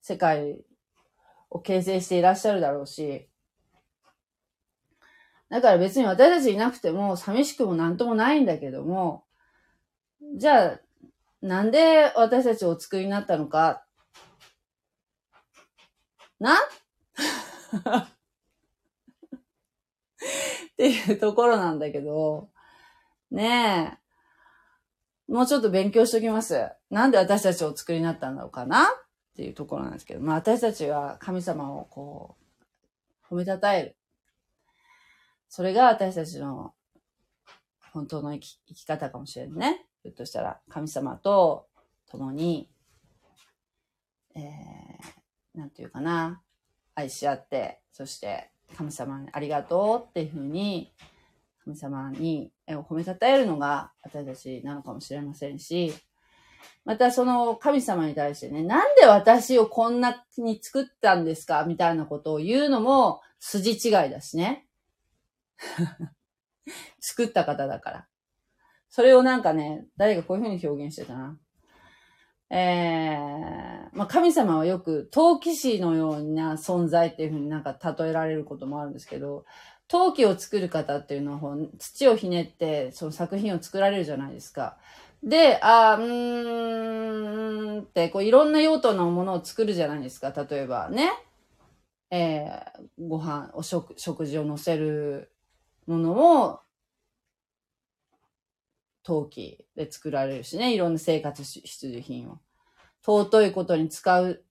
[0.00, 0.64] 世界
[1.50, 3.28] を形成していらっしゃるだろうし、
[5.52, 9.24] だから別に私たちいなくても寂しくもなんともないんだけども、
[10.38, 10.80] じゃあ、
[11.42, 13.84] なんで私たちをお作りになったのか？
[16.40, 16.54] な？
[16.56, 16.58] っ
[20.78, 22.48] ていうところなんだけど、
[23.30, 23.98] ね
[25.28, 25.32] え。
[25.32, 26.70] もうちょっと勉強しときます。
[26.88, 28.84] なんで私たちをお作りになったんだろうかな？
[28.84, 28.88] っ
[29.36, 32.38] ていうところなんですけど、まあ私たちは神様をこ
[33.30, 33.96] う、褒めたたえる。
[35.54, 36.72] それが私たちの
[37.92, 39.84] 本当の生き生き方かもしれんね。
[40.02, 41.66] ひょっとしたら神様と
[42.10, 42.70] 共に、
[44.34, 46.40] えー、なんていうかな、
[46.94, 48.48] 愛し合って、そして
[48.78, 50.94] 神様にありがとうっていうふうに、
[51.64, 55.92] 神様に褒めたたえるのが私たちなのかもしれませんし、
[56.86, 61.66] またその神様に対してね、なんで私をこんなに作ったんですか？
[61.68, 64.66] みたいなことを言うのも筋違いだしね。
[67.00, 68.08] 作った方だから。
[68.88, 71.38] それをなんかね、誰がこういうふうに表現してたな。
[72.50, 79.46] えー、まあ、神様はよく陶器師のような存在っていうふうになんか例えられることもあるんですけど、
[79.88, 84.76] 陶器を作る方っていうのは土をひねってその作品を作られるじゃないですか。
[85.22, 90.32] で、あうーんって、こういろんな用途のものを作るじゃないですか。
[90.32, 91.10] 例えばね。
[92.10, 95.32] えー、ご飯、お食、食事を乗せる
[95.86, 96.60] ものを、
[99.02, 102.38] 陶器で作られるしね、いろんな生活必需品を。
[103.04, 104.44] 尊いことに使う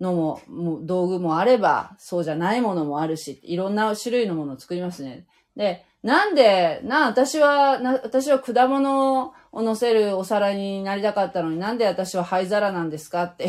[0.00, 5.26] のも、もう道具もあれば、そうじゃないものもあるし、いろんな種類のものを作りますね。
[5.56, 13.48] で、なんで、な、私は、な、私は果物を乗せるお皿になりたかったのになんで私は灰皿なんですかって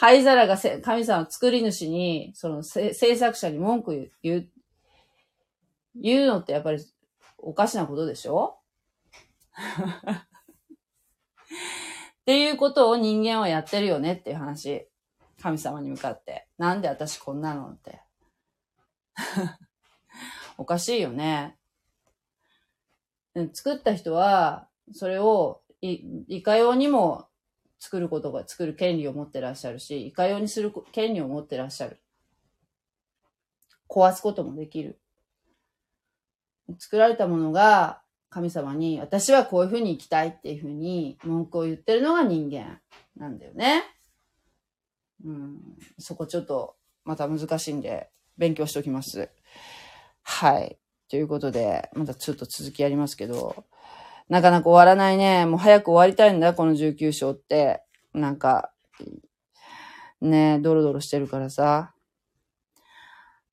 [0.00, 4.48] 灰皿が神様作り主に、その制作者に文句言う、
[5.94, 6.82] 言うのってやっぱり
[7.36, 8.56] おかしなことでしょ？
[9.52, 9.54] っ
[12.24, 14.88] ていうことを人間はやってるよねっていう話。
[15.42, 16.48] 神様に向かって。
[16.56, 18.00] なんで私こんなのって。
[20.56, 21.58] おかしいよね。
[23.52, 27.26] 作った人は、それをい、いかようにも
[27.80, 31.98] 作ることが、作る権利を持ってらっしゃるし、いかようにする権利を持ってらっしゃる。
[33.88, 35.00] 壊すこともできる。
[36.78, 42.80] 作られたものが神様に、私はこういうふうに生きたいっていうふうに文句を言ってるのが人間
[43.16, 43.82] なんだよね。
[45.24, 45.58] うん、
[45.98, 49.30] そこちょっとまた難しいんで勉強しておきます。
[50.22, 50.78] はい。
[51.08, 53.64] ということで、またちょっと続きやりますけど、
[54.30, 55.44] なかなか終わらないね。
[55.44, 57.82] もう早く終わりたいんだ、この19章って。
[58.14, 58.72] なんか、
[60.20, 61.92] ねドロドロしてるからさ。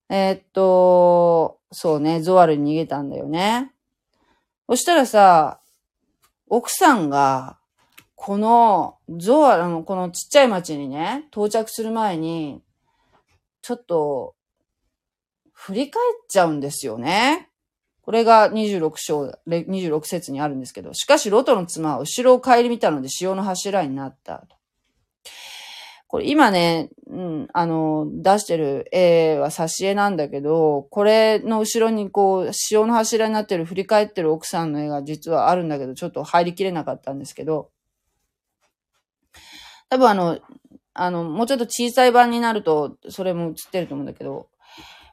[0.08, 3.74] えー、っと、そうね、ゾワルに逃げたんだよね。
[4.70, 5.62] そしたらさ、
[6.48, 7.58] 奥さんが、
[8.14, 12.62] この、ゾワルの、このちっちゃい町にね、到着する前に、
[13.64, 14.36] ちょっと、
[15.54, 17.47] 振り返っちゃうんですよね。
[18.08, 24.46] これが26章、26節にあるんですけど、しかしロトの妻は後ろを帰り見たので潮の柱になった。
[26.08, 37.72] これ今ね、うん、あの、出してる絵は挿絵なんだけど、これの後ろにこう、潮の柱になってる振り返ってる奥さんの絵が実はあるんだけど、ちょっと入りきれなかったんですけど、
[39.90, 40.40] 多分あの、
[40.94, 44.48] あの、もうちょっと小さい版になると、それも映ってると思うんだけど、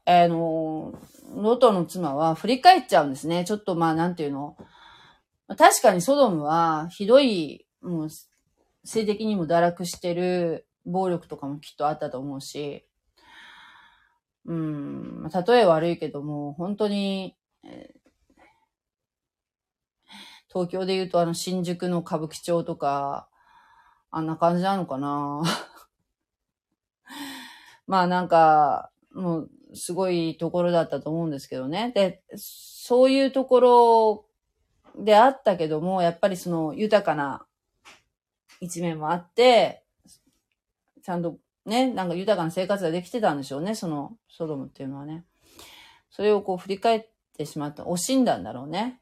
[0.06, 0.94] あの、
[1.34, 3.44] ロトの妻は振り返っちゃうんですね。
[3.44, 4.56] ちょっとまあ、なんていうの。
[5.56, 8.08] 確かにソドムはひどい、もう、
[8.84, 12.86] 性的にも堕落してる暴力とかもきっとあったと思うし、
[14.46, 17.36] うん、例え悪いけども、本当に、
[20.48, 23.28] 東京で言うとあの新宿の歌舞伎町とか、
[24.10, 25.42] あんな感じなのかな
[27.86, 31.92] まあなんか、もうすごいところだったと思うんですけどね。
[31.94, 34.24] で、そういうところ
[35.02, 37.46] であったけども、やっぱりその豊かな
[38.60, 39.84] 一面もあって、
[41.02, 45.24] ちゃんとね、なんか豊かな生活ができてたんでしょうね、そのソドムっていうのはね。
[46.10, 47.84] それをこう振り返ってしまった。
[47.84, 49.00] 惜しんだんだろうね。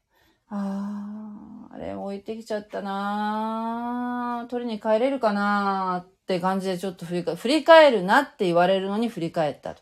[0.49, 9.81] ああ、あれ置いてきちゃったな取りに帰れるかなって感じでちょっと振り返、振り返るなって言われるのに振り返ったと。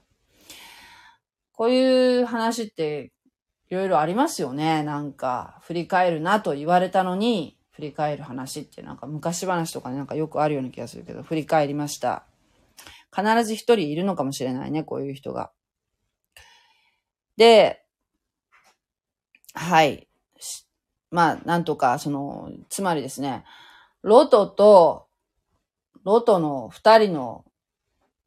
[1.61, 3.11] こういう話って
[3.69, 4.81] いろいろありますよね。
[4.81, 12.25] なんか、振り返るなと言われたのに、振り返る話ってなんか昔話とかね、なんかよくあるような気がするけど、振り返りました。
[13.15, 15.51] 必ず一人いるのかもしれないね、こういう人が。
[17.37, 17.85] で、
[19.53, 20.07] はい。
[21.11, 23.43] まあ、なんとか、その、つまりですね、
[24.01, 25.09] ロトと、
[26.05, 27.45] ロトの二人の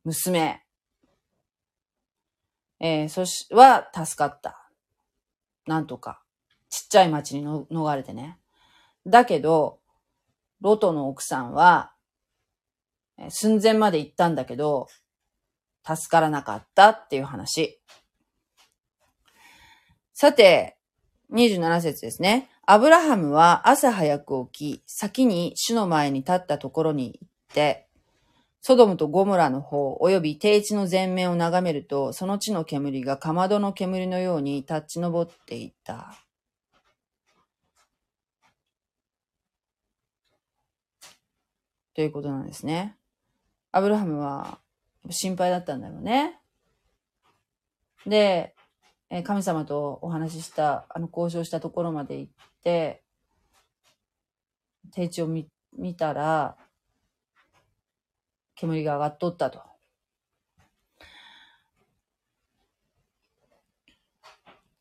[0.04, 0.63] 娘、
[2.86, 4.68] えー、そし、は助かった。
[5.66, 6.20] なんとか。
[6.68, 8.38] ちっちゃい町に逃れてね。
[9.06, 9.80] だけど、
[10.60, 11.94] ロトの奥さんは、
[13.30, 14.88] 寸前まで行ったんだけど、
[15.82, 17.80] 助からなかったっていう話。
[20.12, 20.76] さて、
[21.32, 22.50] 27節ですね。
[22.66, 27.83] アブラハムは朝早く起き、先に主の前に立ったところに行って、
[28.66, 36.14] ソドムとゴモラの方、及び低地の全面を眺めると、その地の煙がかまどの煙のように立ち上っていった。
[41.92, 42.96] ということなんですね。
[43.70, 44.58] アブラハムは
[45.10, 46.40] 心配だったんだろうね。
[48.06, 48.54] で、
[49.24, 53.02] 神様とお話しした、あの、交渉したところまで行って、
[54.90, 55.46] 低地を見
[55.98, 56.56] たら、
[58.54, 59.60] 煙が上がっとったと。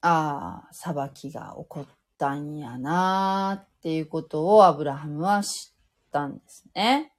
[0.01, 1.85] ああ、裁きが起こっ
[2.17, 5.73] たんやなっていうことをアブラハムは知っ
[6.11, 7.13] たんですね。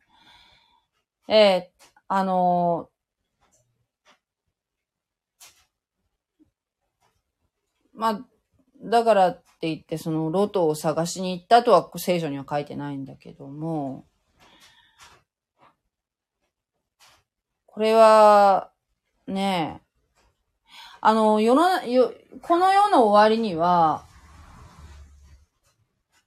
[1.28, 2.90] えーあの
[7.94, 8.20] まあ、
[8.82, 14.06] だからって言って、そのロトを探しに行ったとは聖書には書いてないんだけども、
[17.74, 18.70] これは、
[19.26, 20.68] ねえ、
[21.00, 24.04] あの、世の、よ、この世の終わりには、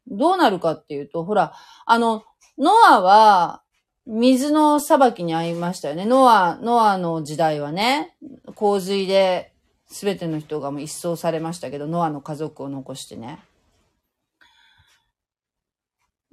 [0.08, 1.54] どうなるかっていうと、ほら、
[1.86, 2.26] あの、
[2.58, 3.62] ノアは、
[4.06, 6.04] 水の裁きに遭いましたよね。
[6.04, 8.18] ノア、ノアの時代はね、
[8.56, 9.54] 洪水で、
[9.88, 13.40] すべての人がもう一掃されましたけど、ノアの家族を残してね。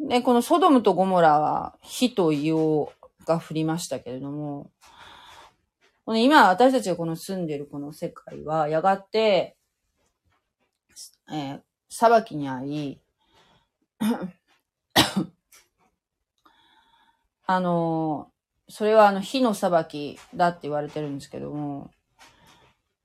[0.00, 4.72] で、このソドムとゴモラは火と硫黄が降りましたけれども、
[6.04, 9.56] この今私たちがこの住んでるこの世界はやがて、
[11.30, 11.60] えー
[11.96, 13.00] 裁きに遭い、
[17.46, 18.34] あのー
[18.68, 21.90] それはあの火の裁きだって言われてるんですけども、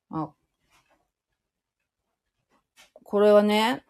[0.09, 0.29] あ
[3.03, 3.83] これはね、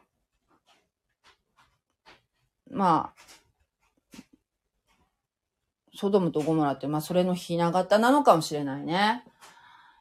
[2.72, 3.28] まあ、
[6.00, 9.26] ソドムとゴモラって、まあそれのひな形なのかもしれないね。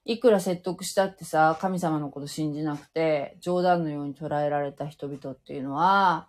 [0.05, 6.29] いくら説得したってさ、神様のこと信じなくて、冗談のように捉えられた人々っていうのは、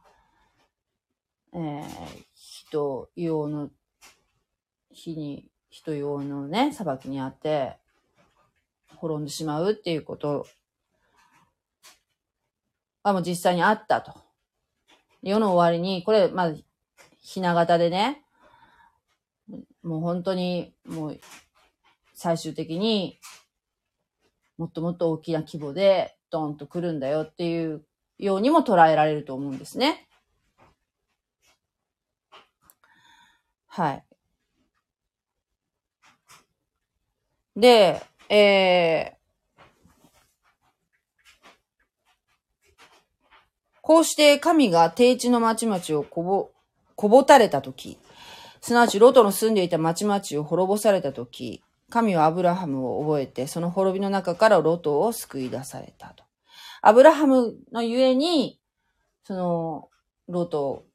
[1.54, 1.84] えー、
[2.34, 3.70] 火と硫黄の、
[4.92, 7.78] 火に、火と硫黄のね、裁きにあって、
[8.96, 10.48] 滅んでしまうっていうこと
[13.04, 14.16] はもう実際にあったと。
[15.22, 16.54] 世の終わりに、これ、まあ、
[17.22, 18.24] ひな形でね、
[19.84, 21.20] もう本当に、もう、
[22.14, 23.20] 最終的に、
[24.58, 27.86] もっともっと大きな規模で、ドンと来るんだよっていう
[28.18, 30.08] ようにも捉えられると思うんですね。
[33.68, 34.04] はい。
[37.56, 39.20] で、えー、
[43.82, 46.52] こうして神が低地の町々をこぼ、
[46.96, 47.98] こぼたれたとき、
[48.62, 56.24] すなわちロトの住んでいた町々を滅ぼされたとき、神はアブラハムを覚えて、その滅びの中からロトを救い出されたと。
[56.82, 58.60] アブラハムのゆえに、
[59.24, 59.90] その、
[60.28, 60.86] ロト、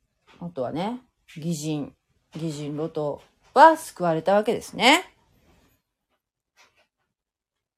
[0.41, 1.01] ロトはね、
[1.37, 1.95] 義人、
[2.35, 3.23] 義人ロト
[3.55, 5.15] は救われたわけですね。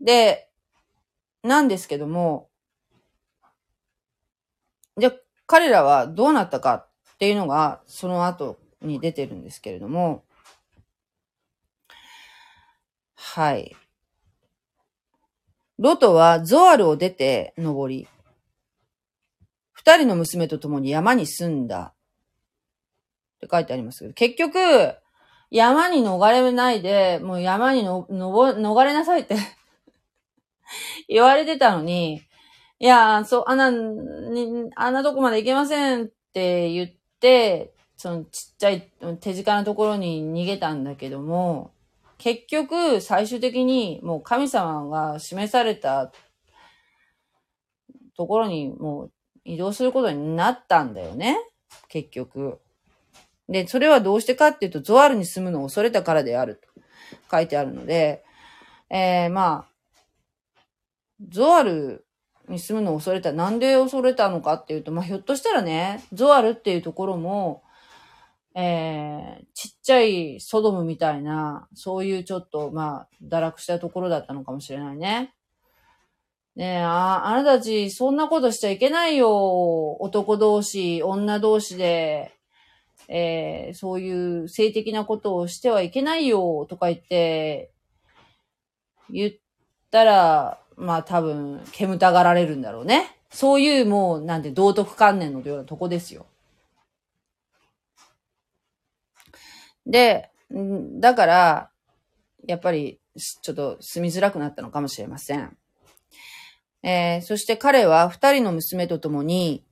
[0.01, 0.51] で、
[1.43, 2.51] なんですけども、
[4.99, 5.13] じゃ、
[5.47, 6.75] 彼らはどうなったか
[7.15, 10.25] っていうのが、その後に出てるんですけれども、
[13.17, 13.77] はい。
[15.79, 18.09] ロトはゾアルを出て登り、
[19.73, 21.93] 二人の娘と共に山に住んだ。
[23.37, 24.59] って書いてありますけど、結局、
[25.51, 29.37] 山に逃れないで、もう山にの、の、逃れなさいって
[31.09, 32.23] 言われてたのに、
[32.79, 38.91] いや、そう、あんな、に、あんなとこまで行けませんって言って、そのちっちゃい
[39.21, 41.71] 手近なところに逃げたんだけども、
[42.19, 46.13] 結局、最終的にもう神様が示された
[48.17, 49.13] ところにもう
[49.45, 51.39] 移動することになったんだよね。
[51.89, 52.59] 結局。
[53.49, 56.83] で、それはどうしてかっていうと、ゾアルに住むのを恐れたからであると
[57.31, 58.25] 書いてあるので、
[58.91, 59.77] えー、まあ、
[61.29, 62.07] ゾアル
[62.49, 63.33] に住むのを恐れた。
[63.33, 67.63] なんで恐れたのかっていうと、まあ、ひょっとしたらね、ゾアルっていうところも、
[68.59, 75.35] えー、ちっちゃいソドムみたいな、そういうちょっと、まあ、堕落したところだったのかもしれないね。
[76.57, 79.99] ねえ、あ、あなたたち、そんなことしちゃいけないよ。
[80.01, 82.33] 男同士、女同士で、
[83.09, 87.73] えー、そういう性的なことをしてはいけないよ、とか言って、
[89.11, 89.33] 言っ
[89.91, 93.19] たら、まあ多分、煙たがられるんだろうね。
[93.29, 96.25] そういうもう、なんて道徳観念のようなとこですよ。
[99.87, 100.31] で、
[101.01, 101.71] だから、
[102.47, 105.57] やっぱり、ちょっと住みづらくなったのかもしれません。
[106.83, 109.65] えー、そして彼は二人の娘と共に、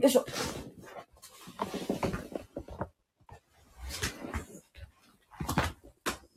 [0.00, 0.24] よいしょ。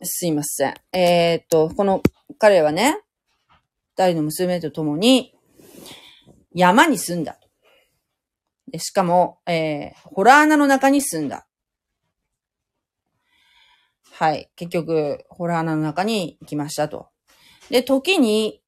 [0.01, 0.73] すいません。
[0.91, 2.03] えー、っと、この、
[2.37, 2.99] 彼はね、
[3.95, 5.33] 二人の娘と共に、
[6.53, 7.39] 山に住んだ。
[8.79, 11.47] しかも、えー、ホラー穴の中に住んだ。
[14.11, 14.49] はい。
[14.55, 17.07] 結局、ホラー穴の中に行きましたと。
[17.69, 18.61] で、時に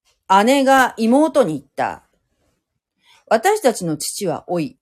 [0.46, 2.04] 姉が妹に言った。
[3.28, 4.78] 私たちの父は老い。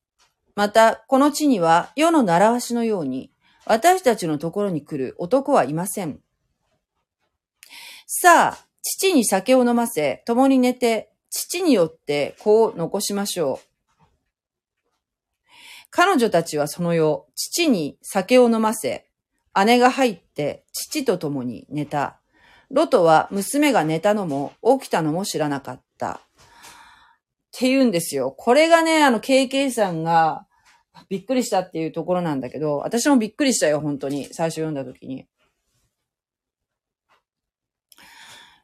[0.55, 3.31] また、この地には世の習わしのように、
[3.65, 6.19] 私たちのところに来る男はいません。
[8.05, 13.72] さあ、父に酒を飲ませ、共に寝て、父によってこう残しましょう。
[15.95, 19.11] 彼女たちはその夜、父に酒を飲ませ、
[19.63, 22.19] 姉が入って父と共に寝た。
[22.71, 26.13] ロトは娘が寝たのも起きたのも知らなかった。
[26.13, 26.17] っ
[27.51, 28.31] て言うんですよ。
[28.31, 30.47] これがね、あの、KK さんが
[31.09, 34.33] びっくりしたっていうところなんだけど、私もびっくりしたよ、本当に。
[34.33, 35.27] 最初読んだ時に。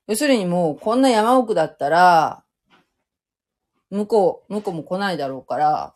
[0.08, 2.44] 要するにもう、こんな山奥だったら、
[3.92, 5.94] 向こう、向こうも来ないだろうから、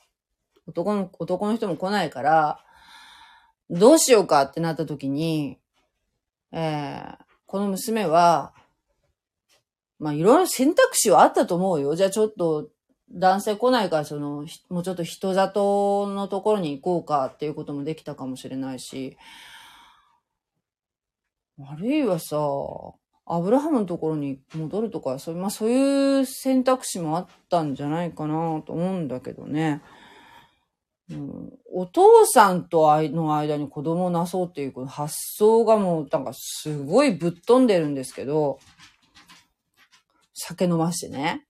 [0.68, 2.60] 男の、男の人も来ないから、
[3.70, 5.60] どうしようかってなった時に、
[6.52, 8.54] えー、この娘は、
[10.00, 11.96] まあ、いろいろ選択肢はあったと思うよ。
[11.96, 12.70] じゃあちょっと、
[13.12, 19.18] 男性来ないから、その、もうちょっと人里のところに行こうかっていうこともできたかもしれないし、
[21.60, 22.38] あるいはさ、
[23.26, 29.82] アブラハムのところに戻るとか、そう、まあそういう選択肢もあったんじゃないかなと思うんだけどね。
[31.12, 38.60] うん、お父さんとの間に子供をなそうっていうこの発想がもうなんかすごいぶっ飛んでるんですけど、
[40.34, 41.46] 酒飲ましてね。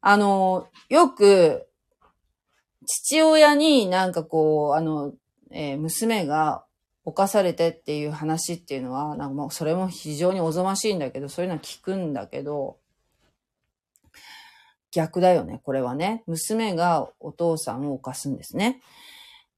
[0.00, 1.66] あの、よく、
[2.86, 5.14] 父親になんかこう、あの、
[5.50, 6.66] えー、娘が
[7.04, 12.78] 犯されてっていう話っていうのは、なんかもうそれも非常におぞましいんだけど、そういうのは聞くんだけど、
[14.94, 16.22] 逆だよね、これはね。
[16.28, 18.80] 娘がお父さんを犯すんですね。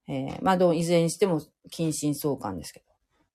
[0.09, 2.87] えー、まあ、どう、いずれにしても、近親相関ですけど。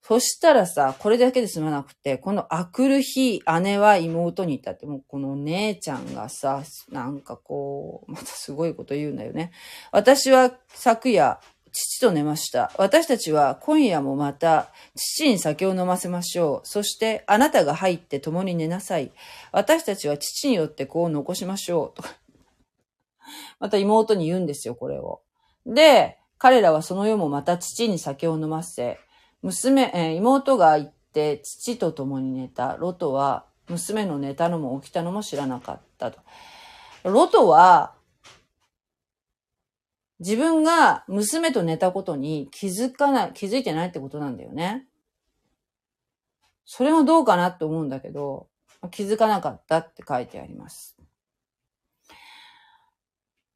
[0.02, 9.52] そしたらさ、これだけで済まなくて、このあくる日、姉は妹に言ったって、もうこの姉ちゃんがさ、なんかこう、またすごいこと言うんだよね。
[9.92, 11.40] 私は昨夜、
[11.72, 12.72] 父と寝ました。
[12.78, 16.68] 私たちは今夜もまた父に酒を飲ませましょう。
[16.68, 19.12] そしてあなたが入って共に寝なさい。
[19.52, 22.02] 私たちは父によって子を残しましょう。
[22.02, 22.04] と。
[23.60, 25.22] また妹に言うんですよ、これを。
[25.66, 29.00] で、彼らはその夜もまた父に酒を飲ませ、
[29.42, 32.76] 娘、えー妹が行って父と共に寝た。
[32.78, 36.20] ロトは娘の寝たのも起きたのも知らなかったと。
[37.04, 37.94] ロトは、
[40.22, 44.88] 自分が娘と寝たことに気づかない、気づいてないってことなんだよね。
[46.64, 48.48] それもどうかなって思うんだけど、
[48.92, 50.96] 気づかなかったって書いてあります。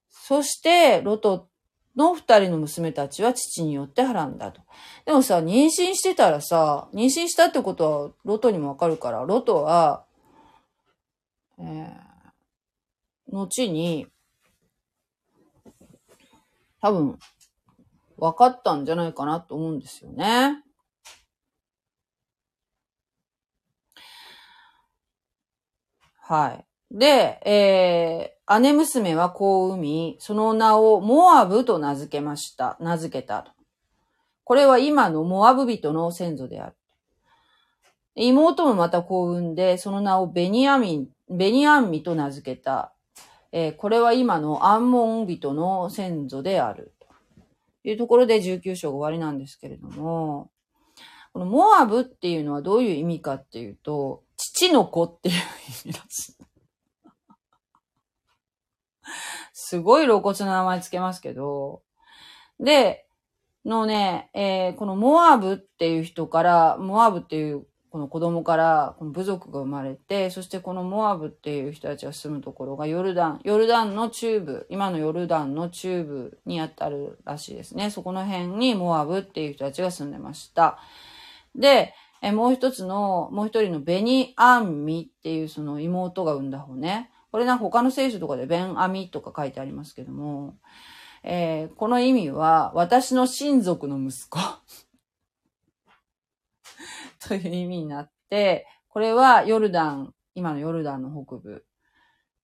[0.09, 1.47] そして、ロト
[1.95, 4.61] の二人の娘たちは父によってはらんだと。
[5.05, 10.05] でもさ、妊娠してたらさ、妊娠したってことはロトにもわかるから、ロトは、
[11.59, 12.05] えー
[13.31, 14.07] 後に、
[16.81, 17.19] 多分、
[18.17, 20.63] 分かったんじゃないかなと思うんですよね。
[26.27, 26.65] はい。
[26.91, 32.77] で、えー、姉娘は子を産み、その名をモアブと名付けました。
[32.79, 33.53] 名付けた。
[34.43, 36.75] これは今のモアブ人の先祖である。
[38.15, 42.94] 妹もまた子を産んで、その名をベニヤミン、ベニヤンミと名付けた。
[43.57, 46.93] えーこれは今のアンモン人の先祖である。
[47.83, 50.51] というところで19章が終わりなんですけれども、
[51.31, 55.35] このモアブっていうのはどういう意味かっていうと、父の子っていう
[55.85, 56.35] 意味らしい。
[59.53, 61.81] すごい露骨な名前つけますけど、
[62.59, 63.07] で、
[63.63, 67.65] のね、えーこのモアブっていう人から、モアブっていう
[67.95, 77.89] この子供からこの部族が生まれて、そしてこのモアブっていう人たちが住むところがヨルダン、ヨルダンの中部、今のヨルダンの中部にあたるらしいですね。
[77.91, 80.77] そこの辺にモアブっていう人たちが住んでました。
[81.55, 87.11] で、えもう一つの、もう一人のベニアンミっていうその妹が産んだ方ね。
[87.31, 90.57] これなんか他の聖書とかでベンアミとか書いてありますけども、
[91.23, 94.39] えーこの意味は私の親族の息子
[97.27, 101.65] という意味になって、これはヨルダン、今のヨルダンの北部、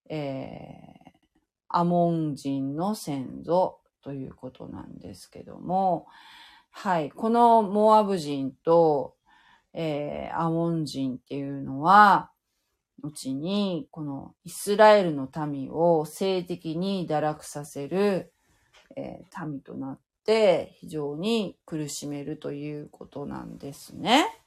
[0.09, 1.11] えー
[1.73, 6.05] アモン人の先祖ということなんですけども、
[6.69, 9.15] はい、このモアブ人と、
[9.73, 12.31] えーアモン人っていうのは、
[13.01, 18.33] 後に、このイスラエルの民を性的に堕落させる、
[18.97, 24.40] えー民となって、非常に苦しめるということなんですね。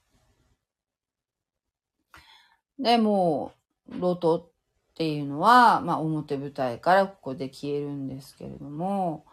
[2.79, 3.53] で、も
[3.89, 4.47] う、ロトっ
[4.95, 9.25] ていうのは、まあ表舞台からここで消えるんですけれども、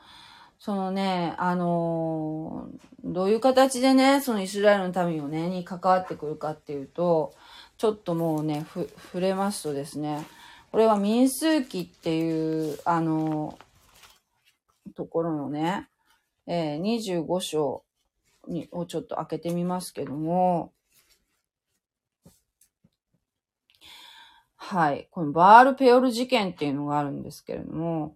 [0.59, 7.34] そのね、あのーどういう形でね、そのイスラエルの民をね、に関わってくるかっていうと、
[7.77, 10.23] ちょっともうね、ふ、触れますとですね、
[10.72, 15.88] これは民数記っていう、あのーところのね、
[16.45, 17.84] えー25章
[18.47, 20.72] にをちょっと開けてみますけども、
[24.63, 25.07] はい。
[25.09, 28.15] このバールペオル事件っていうのがあるんですけれども、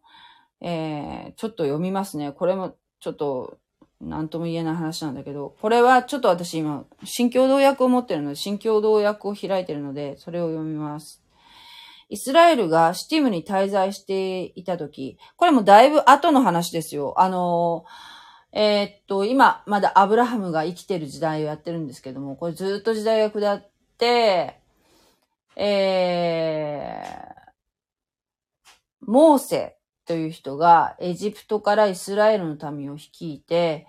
[0.62, 2.32] えー、ちょっと読みますね。
[2.32, 3.58] これもちょっと
[4.00, 11.24] 何とも言えない話なんだけど、これはちょっと私今、新共同訳を持ってるので、新共同訳を開いてるので、それを読みます。
[12.10, 17.16] イスラエルがシティムに滞在していたとき、これもだいぶ後の話ですよ。
[17.18, 17.86] あの、
[18.52, 23.68] えーっと、今、まだアブラハムが生きてる時代をやってるんですけども、これずっと時代が下っ
[23.98, 24.64] て、
[25.56, 33.88] えー、モーセという人がエジプトからイスラエルの民を率いて、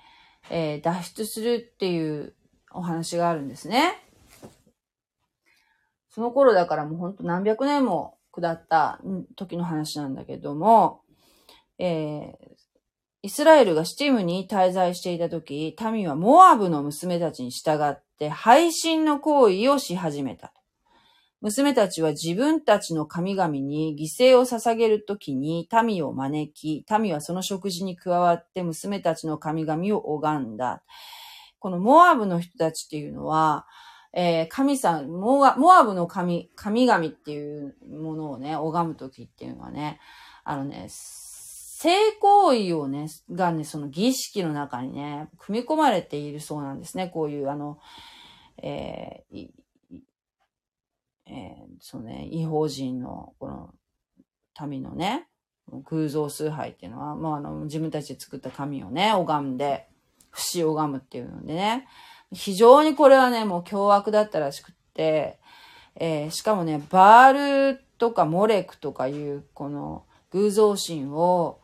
[0.51, 2.35] えー脱出するっていう
[2.73, 3.95] お話があるんですね。
[6.11, 9.01] その頃だからもうほんと何百年も下った
[9.35, 11.03] 時の話なんだけども、
[11.79, 12.57] えー
[13.23, 20.53] イスラエルがシティムに滞在していた時、民はモアブの娘たちに従って配信の行為をし始めた。
[21.43, 30.83] 娘たちは自分たちの神々に犠牲を捧げるときに民を招き、民はその食事に加わって娘たちの神々を拝んだ。
[31.59, 33.67] このモアブの人たちっていうのは、
[34.15, 40.01] えー神さん、モアブの神、神々っていうものをね、拝むときっていうのはね、
[40.43, 47.09] あのね、性行為をね、がね、その儀式の中にね、組み込まれているそうなんですね。
[47.09, 47.79] こういう、あの、
[48.63, 49.49] えー
[51.27, 53.75] えーそうね、違法人の、この、
[54.67, 55.29] 民のね、
[55.85, 59.89] 偶像崇拝っていうのは、もうあの、自分たちで作った神をね、拝んで、
[60.31, 61.87] 不死拝むっていうのでね、
[62.33, 65.39] 非常にこれはね、もう凶悪だったらしくって、
[65.97, 71.61] えー、しかもね、バールとかモレクとかいう、この偶像神を、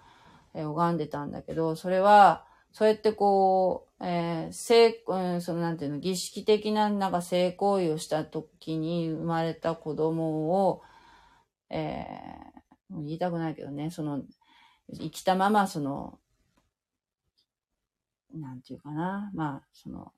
[0.54, 10.82] えー、拝んでたんだけど、それは、そうやってこう、えー、性、うん、そのなんていうの、儀式的ななんか性行為をした時に生まれた子供を、
[11.70, 14.22] えー、言いたくないけどね、その、
[14.92, 16.18] 生きたままその、
[18.34, 20.12] なんていうかな、まあ、その、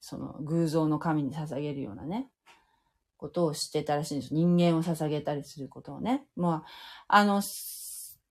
[0.00, 2.28] その偶像の神に捧げるようなね、
[3.16, 4.34] ことをしてたらしいんです。
[4.34, 6.26] 人間を捧げたりすることをね。
[6.36, 6.64] ま
[7.08, 7.40] あ、あの、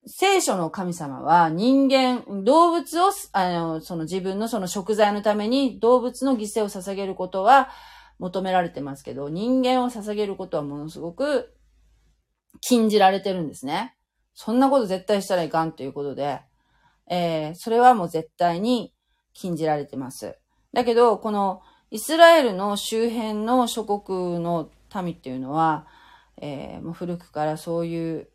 [0.06, 7.70] 聖書の神様は人間、動物を、あの、その自分のその食材のために動物の犠牲を捧げることは
[8.18, 11.54] 求められてますけど、人間を捧げることはものすごく
[12.62, 13.96] 禁じられてるんですね。
[14.34, 16.42] そんなこと絶対したらいかんということで、
[17.08, 18.96] えー、それはもう絶対に
[19.34, 20.38] 禁じられてます。
[20.74, 21.62] だけど、この
[21.92, 25.86] イスラエルの周辺の諸国の民っていうのは、
[26.42, 28.31] えー、もう古くからそういう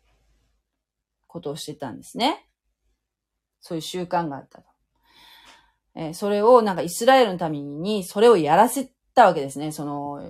[1.37, 2.47] ことをしてたんですね。
[3.61, 4.67] そういう習慣があったと。
[5.95, 9.71] えー、それをなんかイスラエルの民にそれをやらせたわけですね。
[9.71, 10.21] その、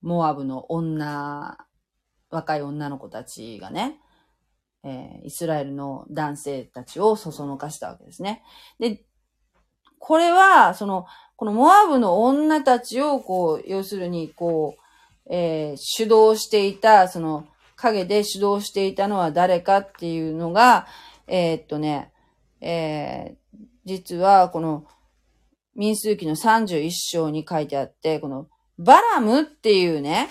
[0.00, 1.58] モアブの女、
[2.30, 3.98] 若い女の子たちがね、
[4.84, 8.42] えー、イスラエルの男性たちをそそのかしたわけですね。
[8.78, 9.04] で、
[9.98, 11.06] これは、その、
[11.36, 17.46] このモアブの女たちを、こう、要するに、こう、えー、主導していた、その、
[17.82, 20.86] 影で主導していたのは誰かっていうのが、
[21.26, 22.12] えー、っとね、
[22.60, 24.86] えー、実は、この、
[25.74, 28.48] 民数記の31章に書いてあって、この、
[28.78, 30.28] バラムっていうね、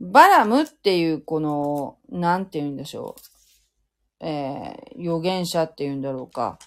[0.00, 3.16] バラムっていう、この、なんて言うんでしょ
[4.20, 4.26] う。
[4.26, 6.58] えー、預言者って言うんだろうか。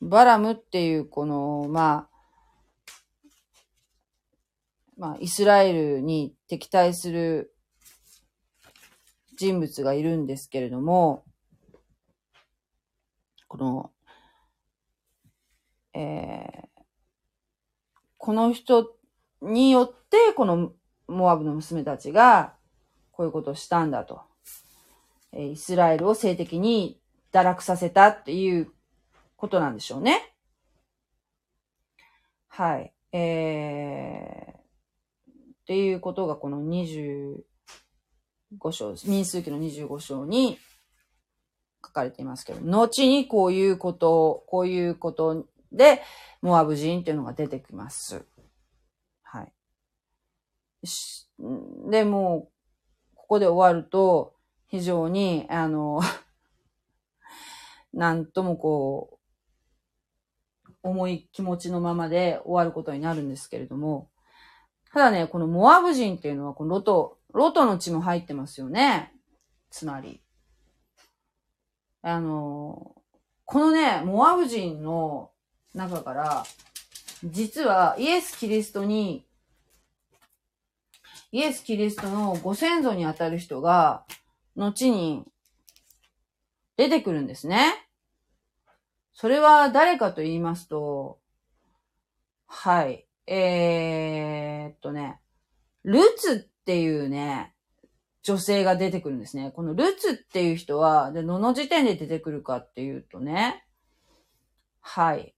[0.00, 2.10] バラムっていうこの、まあ、
[4.96, 7.49] まあ、イスラエルに敵対する
[9.40, 11.24] 人物がいるんですけれども、
[13.48, 13.90] この、
[15.94, 16.82] えー、
[18.18, 18.94] この人
[19.40, 20.74] によって、この
[21.08, 22.52] モアブの娘たちが、
[23.12, 24.20] こういうことをしたんだと。
[25.32, 27.00] えイスラエルを性的に
[27.32, 28.70] 堕落させたっていう
[29.36, 30.34] ことなんでしょうね。
[32.48, 32.92] はい。
[33.16, 34.54] えー、っ
[35.64, 36.60] ていうことがこの
[38.58, 40.58] 25章、民数記の25章に
[41.84, 46.02] 書かれていますけど、後にこういうことを、こういうことで、
[46.42, 48.24] モアブ人っていうのが出てきます。
[49.22, 49.52] はい。
[51.90, 52.50] で、も
[53.14, 54.34] ここで終わると、
[54.66, 56.00] 非常に、あの
[57.92, 59.18] なんともこ
[60.64, 64.10] う、重い気持ちのままで終わることになるんですけれども、
[64.92, 69.12] ただね、このモアブ人っていうのは、このロト、ロトの血も入ってますよね。
[69.70, 70.22] つまり。
[72.02, 72.94] あの、
[73.44, 75.30] このね、モアブ人の
[75.74, 76.44] 中から、
[77.24, 79.26] 実はイエス・キリストに、
[81.32, 84.04] イエス・キリストのご先祖にあたる人が、
[84.56, 85.24] 後に
[86.76, 87.86] 出てくるんですね。
[89.12, 91.20] それは誰かと言いますと、
[92.46, 93.06] はい。
[93.26, 95.20] えー、っとね、
[95.84, 97.52] ルツっていうね、
[98.22, 99.50] 女性が出てくるんですね。
[99.50, 103.64] このルツっていう人は、で、どの時点で出てくるかっていうとね、
[104.80, 105.34] はい。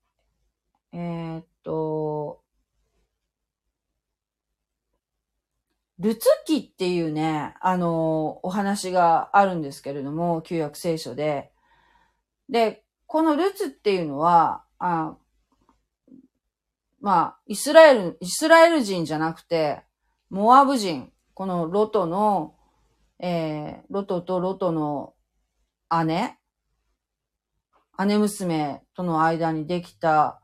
[0.93, 2.43] えー、っと、
[5.99, 11.51] ルツ記っていうね、あの、お話があるんですけれども、旧約聖書で。
[12.51, 15.17] で、このルツっていうのは、あ
[17.01, 19.83] まあ、イスラエル、イスラエル人じゃなくて、
[20.33, 22.55] モアブ人、このロトの、
[23.19, 25.15] えー、ロトとロトの
[26.05, 26.39] 姉、
[28.07, 30.41] 姉娘との間にできた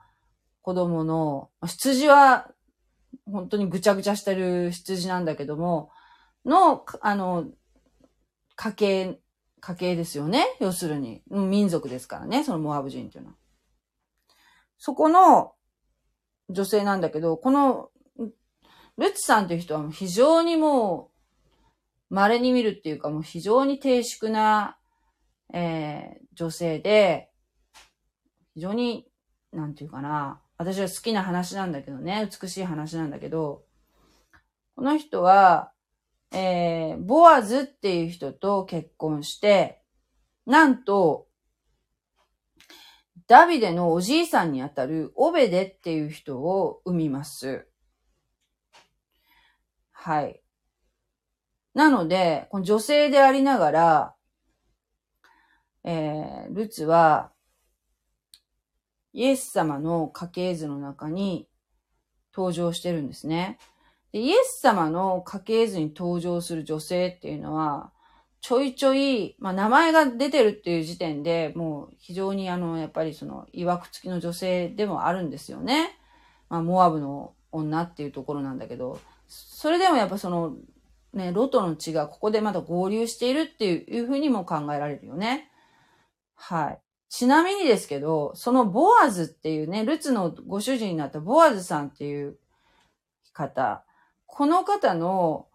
[0.62, 2.50] 子供の、羊は
[3.30, 5.90] 本当にぐちゃぐちゃしてる羊なんだけども、
[6.44, 7.46] の、あの、
[8.56, 9.20] 家系
[9.60, 10.46] 家系ですよね？
[10.60, 11.22] 要するに。
[11.30, 12.44] 民族ですからね。
[12.44, 13.36] そのモアブ人っていうのは。
[14.78, 15.52] そこの
[16.48, 17.90] 女性なんだけど、この
[18.98, 21.10] ルツさんという人は非常にも
[22.10, 24.76] う稀に見るっていうかもう非常に低粛な、
[25.52, 27.30] えー、女性で、
[28.54, 29.06] 非常に、
[29.52, 33.62] なんていうかな、私は好きな話なんだけどね、美しい話なんだけど、
[34.74, 35.72] この人は、
[36.32, 39.80] えー、ボアズっていう人と結婚して、
[40.44, 41.28] なんと、
[43.28, 47.67] ダビデのおじいさんにあたるオベデっていう人を生みます。
[50.00, 50.40] はい。
[51.74, 54.14] なので、この女性でありながら、
[55.82, 57.32] えー、ルツは、
[59.12, 61.48] イエス様の家系図の中に
[62.32, 63.58] 登場してるんですね。
[64.12, 67.90] でイエス様の家系図に登場する女性っていうのは、
[68.40, 75.98] ちょいちょい、まあ名前が出てるっていう時点でもう非常にあの、やっぱりその、曰く付きの女性でもあるんですよね。
[76.48, 80.56] まあモアブの女っていうところなんだけど、それでもやっぱその、
[81.12, 85.50] ね、ロトの血がここでまだ合流しているっていうふうにも考えられるよね。
[86.34, 86.80] はい。
[87.10, 92.38] ちなみにですけど、そのボアズっていうね、ルツのご主人になったボアズさんっていう
[93.32, 93.84] 方、
[94.26, 95.48] この方の、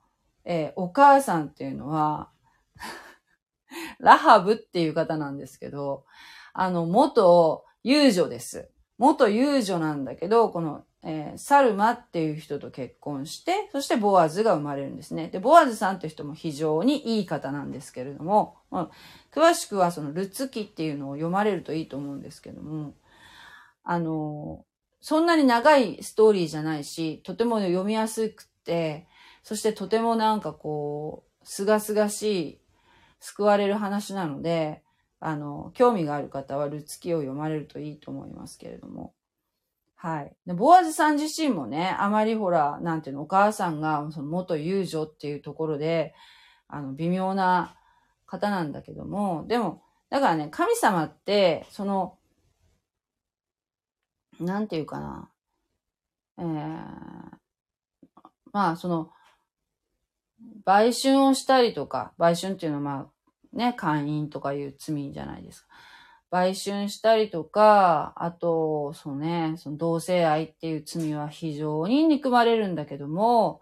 [0.46, 2.30] えー、お母さんっていうのは
[4.00, 6.06] ラハブっていう方なんですけど、
[6.54, 8.70] あの、元遊女です。
[8.98, 15.28] 元遊女なんだけど、このえー、サルマっていう人と結婚して、そしてボアズが生まれるんですね。
[15.28, 18.90] で、ボアズさんって人も非常にいい方なんですけれども、うん、
[19.34, 22.94] 詳しくはそのルツ記っていうのを読まれるといいと思うんですけども、
[23.84, 24.64] あの
[25.02, 29.06] そんなに長いストーリーじゃないし、とても読みやすくて、
[29.44, 32.60] そしてとてもなんかこう、すがすがしい、
[33.20, 34.82] 救われる話なので、
[35.20, 39.14] あの、興味がある方はルツ記を読まれるといいと思いますけれども。
[40.04, 40.36] はい。
[40.46, 46.14] で、ボアズさん自身もね、あまりほら、なんていうの、お母さんが、その元遊女っていうところで、
[46.68, 47.78] あの、微妙な
[48.26, 52.18] 方なんだけども、でも、だからね、神様って、その、
[54.42, 55.30] なんていうかな、
[56.38, 56.46] えー、
[58.52, 59.10] まあ、その、
[60.66, 63.10] 売春をしたりとか、売春っていうのはま
[63.54, 65.68] あ、ね、会員とかいう罪じゃないですか。
[66.34, 73.62] 売春したりとか、あと、そうね、その同性愛っていう罪は非常に憎まれるんだけども、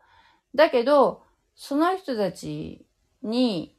[0.55, 1.21] だけど、
[1.53, 2.85] その人たち
[3.23, 3.75] に、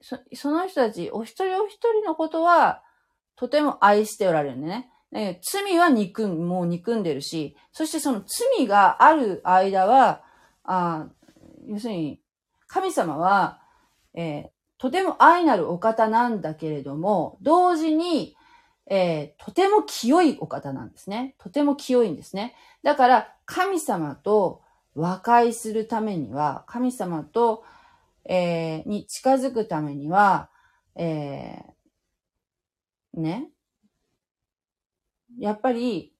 [0.00, 2.84] そその人たち、お一人お一人のことは、
[3.34, 4.92] とても愛しておられるね。
[5.10, 10.22] ね罪は憎ん、もう憎んでるし、そしてその罪がある間は、
[10.62, 11.08] あ
[11.66, 12.20] 要するに、
[12.68, 13.60] 神様は、
[14.14, 14.48] えー、
[14.82, 18.36] とても愛なるお方なんだけれども、同時に、
[18.90, 21.36] えー、とても清いお方なんですね。
[21.38, 22.56] とても清いんですね。
[22.82, 24.60] だから、神様と
[24.96, 27.62] 和解するためには、神様と、
[28.24, 30.50] えー、に近づくためには、
[30.96, 33.50] えー、ね。
[35.38, 36.12] やっぱり、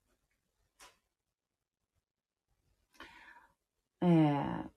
[4.03, 4.72] えー、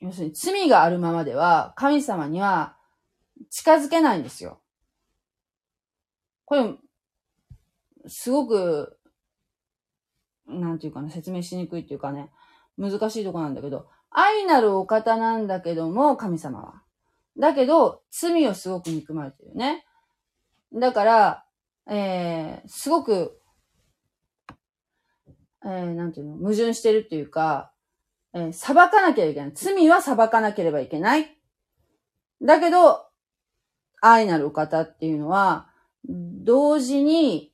[0.00, 2.76] 要するに罪があるままでは神様には
[3.50, 4.60] 近づけないんですよ。
[6.44, 6.74] これ、
[8.06, 8.98] すごく、
[10.46, 12.30] なんていうかな、説明しにくいっていうかね、
[12.78, 16.82] 難しいとこなんだけど、愛なるお方なんだけども、神様は。
[17.38, 19.84] だけど、罪をすごく憎まれてるね。
[20.72, 21.44] だから、
[21.86, 23.40] えー、すごく、
[25.64, 27.72] えー、なんていうの、矛盾してるっていうか、
[28.34, 29.52] えー、裁かなければいけない。
[29.54, 31.36] 罪は裁かなければいけない。
[32.42, 33.06] だけど、
[34.00, 35.68] 愛なるお方っていうのは、
[36.04, 37.52] 同時に、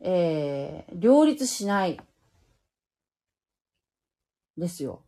[0.00, 2.00] えー、両立しない。
[4.56, 5.02] ですよ。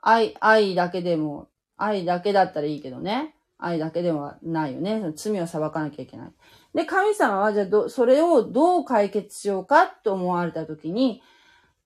[0.00, 3.34] 愛、愛だけでも、愛だけだったらいいけどね。
[3.58, 5.00] 愛だけではないよね。
[5.00, 6.32] その罪を裁かなきゃいけない。
[6.74, 11.22] で、神様はじゃあど、それをどう解決しようかと思われたときに、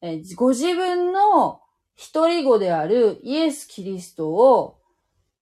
[0.00, 1.60] えー、ご自分の
[1.94, 4.78] 一人子であるイエス・キリストを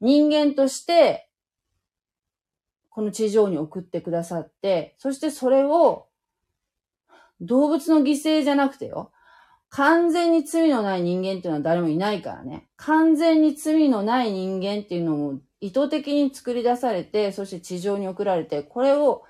[0.00, 1.28] 人間として
[2.90, 6.08] この地上に送ってくださって、そしてそれを
[7.40, 9.12] 動物の犠牲じゃなくてよ。
[9.70, 12.66] 完全に罪のない人間っていうのは誰もいないからね。
[12.76, 19.24] 完全に罪のない人間っていうのも意図的に作り出されて、そして地上に送られて、これを、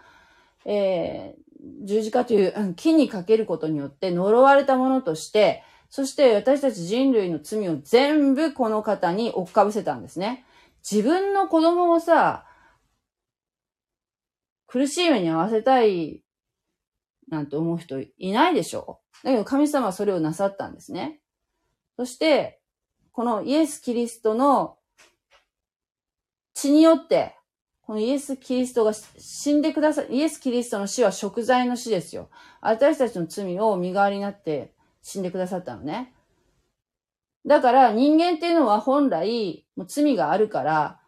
[0.64, 10.44] えー、十字架という木にかけることによって呪われたものとして、そして私たち人類の罪を全部この方に追っかぶせたんですね。
[10.89, 12.47] 自分の子供をさ、
[14.66, 16.23] 苦しい目に合わせたい
[17.31, 21.20] なんて思う人いないでしょだけど神様はそれをなさったんですね。
[21.97, 22.60] そして、
[23.12, 24.77] このイエス・キリストの
[26.55, 27.36] 血によって、
[27.82, 30.05] このイエス・キリストが死んでくださ。
[30.09, 32.31] イエス・キリストの死は食材の死ですよ。
[32.60, 36.12] 私たちの罪を身代わりになって死んでくださったのね。
[37.46, 41.00] だから人間っていうのは本来、もう罪があるから、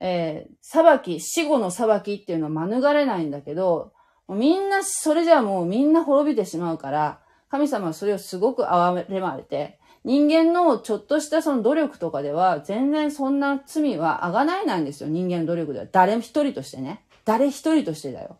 [0.00, 3.92] えー、裁き、死後の裁きっていうのは免れないんだけど、
[4.28, 15.08] みんな、それじゃあもうみんな滅びてしまうから、神様はそれをすごく憐れまれて、人間のちょっとしたその努力とかでは、全然そんな罪はあがないなんですよ。
[15.08, 15.86] 人間の努力では。
[15.90, 17.04] 誰一人としてね。
[17.24, 18.38] 誰一人としてだよ。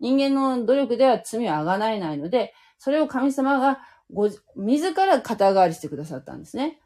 [0.00, 3.80] 人間の努力では罪はあがないないので、それを神様が
[4.12, 6.78] ご、自ら肩代わりしてくださったんですね。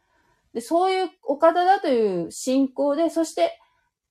[0.55, 3.61] で、そういうお方だという信仰で、そして、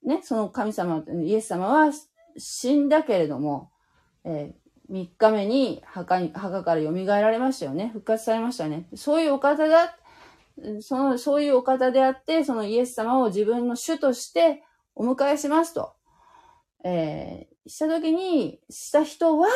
[0.03, 1.91] ね、その神様、イエス様は
[2.37, 3.71] 死んだけれども、
[4.23, 7.89] えー、3日目に墓に、墓から蘇られましたよね。
[7.93, 8.87] 復活されましたね。
[8.95, 9.97] そういうお方だ、
[10.81, 14.63] その、そういうお方であって、そのイエス様を自分の主として
[14.93, 15.95] お迎えしますと。
[16.83, 19.47] えー、した時に、した人は、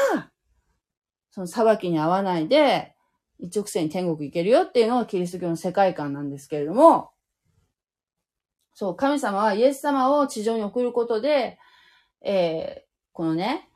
[1.29, 2.95] その裁きに合わないで、
[3.39, 7.11] 一直線に天国行けるよっていうのがキリスト教の世界観なんですけれども、
[8.73, 11.57] そう、神様はイエス様を地上に送ることで、
[12.21, 13.69] えー、このね、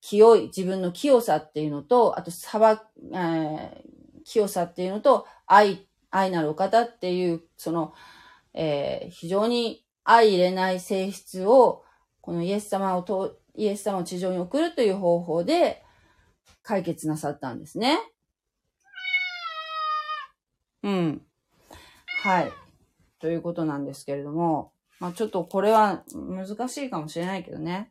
[0.00, 2.78] 清い、自分の清さっていうのと、あと、裁、
[3.12, 7.94] えー、清さっていうのと、愛、愛なるお方っていう、その、
[8.54, 11.84] えー、非常に相入れない性質を、
[12.20, 15.84] このイエス様をと、イエス様を地上に送るという方法で
[16.62, 17.98] 解決なさったんですね。
[20.82, 21.22] うん。
[22.22, 22.52] はい。
[23.20, 27.90] ということなんですけれども、まあちょっとこれは難しいかもしれないけどね。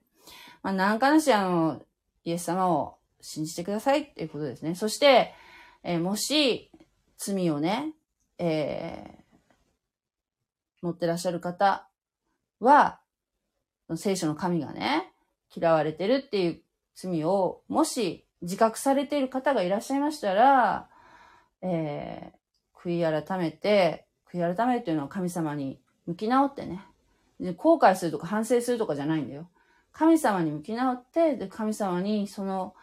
[0.64, 1.82] まあ何かなしあの、
[2.24, 4.76] イエス様を信じてくださいっていうことですね。
[4.76, 5.34] そして、
[5.84, 6.72] えー、もし
[7.18, 7.94] 罪をね、
[8.38, 11.88] えー、持ってらっしゃる方
[12.60, 13.00] は、
[13.96, 15.12] 聖書の神がね、
[15.56, 16.62] 嫌われてるっていう
[16.96, 20.90] 罪を、もし自覚されている方がいらっしゃいましたら、
[21.62, 22.41] えー、
[22.84, 26.84] 悔い改めて、悔い改めるというのは神様に向き直ってね。
[27.58, 29.50] 後悔するとか反省するとかじゃないんだよ。
[29.92, 32.76] 神様に向き直って、で神様にその、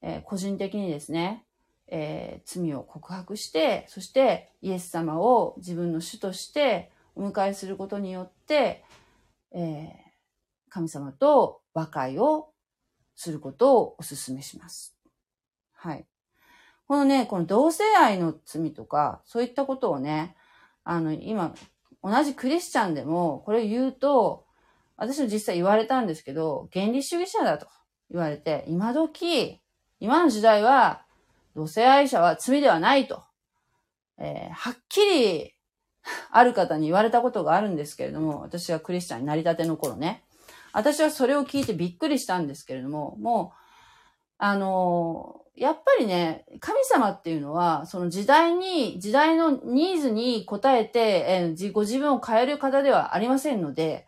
[0.00, 1.44] えー、個人的にですね、
[1.88, 8.84] えー、罪を告白して、そしてイエス様を自分の主としてお迎えすることによって、
[9.52, 9.92] えー、
[10.70, 12.50] 神様と和解を
[13.14, 14.96] することをお勧めします。
[15.72, 16.06] はい。
[16.92, 20.36] このね、この同性愛の罪とか、そういったことをね、
[20.84, 21.54] あの、今、
[22.04, 24.44] 同じクリスチャンでも、これを言うと、
[24.98, 27.66] 私も実際言われたんですけど、原理主義者だと
[28.10, 29.58] 言われて、今時、
[30.00, 31.06] 今の時代は、
[31.56, 33.22] 同性愛者は罪ではないと、
[34.18, 35.54] えー、はっきり、
[36.30, 40.24] ある方に言われたことがあるんですけれども、私はクリスチャンになりたての頃ね。
[40.74, 43.58] 私はそれを聞いてびっくりしたんですけれども、もう、
[44.36, 50.98] あのやっぱりね、神様っていうのは、その時代に、時代のニーズに応えて、
[51.28, 54.06] えー、ご自分を変える方ではありませんので、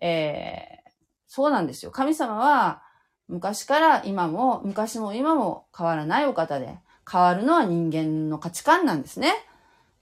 [0.00, 0.90] えー、
[1.28, 1.92] そうなんですよ。
[1.92, 2.82] 神様は、
[3.28, 6.78] 昔から今も、昔も今も変わらないお方で、
[7.10, 9.32] 変わるのは人間の価値観なんですね。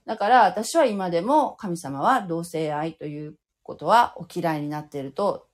[0.05, 5.47] だから私は今でも神様は同性愛ということはお嫌いになっていると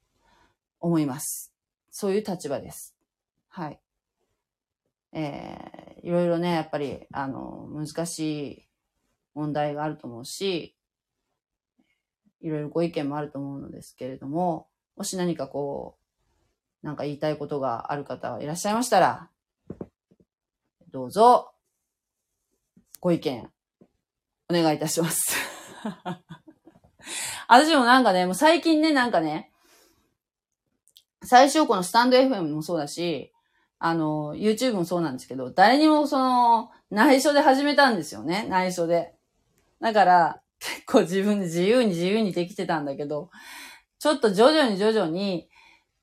[0.79, 1.53] 思います。
[1.91, 2.95] そういう立場です。
[3.49, 3.79] はい。
[5.11, 8.67] えー、いろいろね、やっぱり、あの、難しい
[9.33, 10.75] 問題があると思うし、
[12.41, 15.97] いろいろご意見もあると思うのですけれども、もし何かこ
[16.83, 19.29] う、なんか言いたいことがある方いらっしゃいましたら、
[20.91, 21.51] どうぞ、
[22.99, 23.49] ご意見、
[24.49, 25.35] お願いいたします。
[27.47, 29.51] 私もなんかね、もう最近ね、なんかね、
[31.23, 33.33] 最初このスタンド FM もそうだし、
[33.79, 38.45] あの、YouTube もそうなんですけど、誰にもその、内緒で始めたんですよね。
[38.49, 39.13] 内緒で。
[39.79, 43.29] だから、結構自分で自由に自由にできてたんだけど、
[43.97, 45.49] ちょっと徐々に徐々に、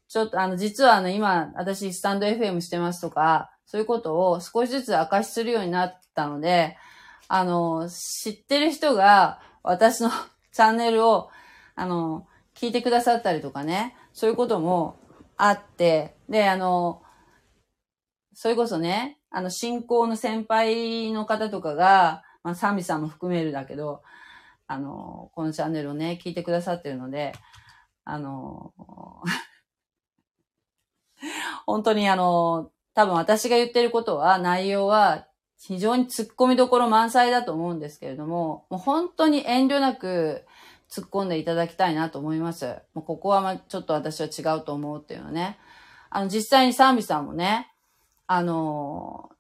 [0.09, 6.77] ちょっとあの、実はあの、今、私スタンド FM してますとか、そういうことを少しずつ明かしするようになったので、
[7.29, 10.11] あの、知ってる人が私の
[10.53, 11.31] チャンネルを、
[11.75, 14.97] あの、聞いてくださったりとかね、そういうことも
[15.37, 17.03] あって、で、あの、
[18.39, 24.03] それこそね、あの、信仰の先輩の方とかが、まあ、サミさんも含めるだけど、
[24.67, 27.33] あの、このチャンネルをね、聞いてくださってるので、
[28.05, 28.75] あの、
[31.65, 35.27] 本当にあの、多分私が言ってることは、内容は
[35.59, 40.45] 非常に突っ込みどころ満載だと思うんですけれども、もう本当に遠慮なく
[40.91, 42.67] 突っ込んでいただきたいなと思います。
[42.93, 45.59] もうここはまあ、ちょっと私は違うと思うっていうのね。
[46.11, 47.73] あの、実際にサーミさんもね、
[48.27, 49.31] あの、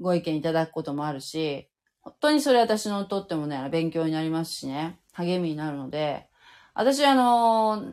[0.00, 1.68] ご意見いただくこともあるし、
[2.02, 6.28] 本当にそれ私のとってもね、勉強になりますしね、励みになるので、
[6.74, 7.92] 私あの、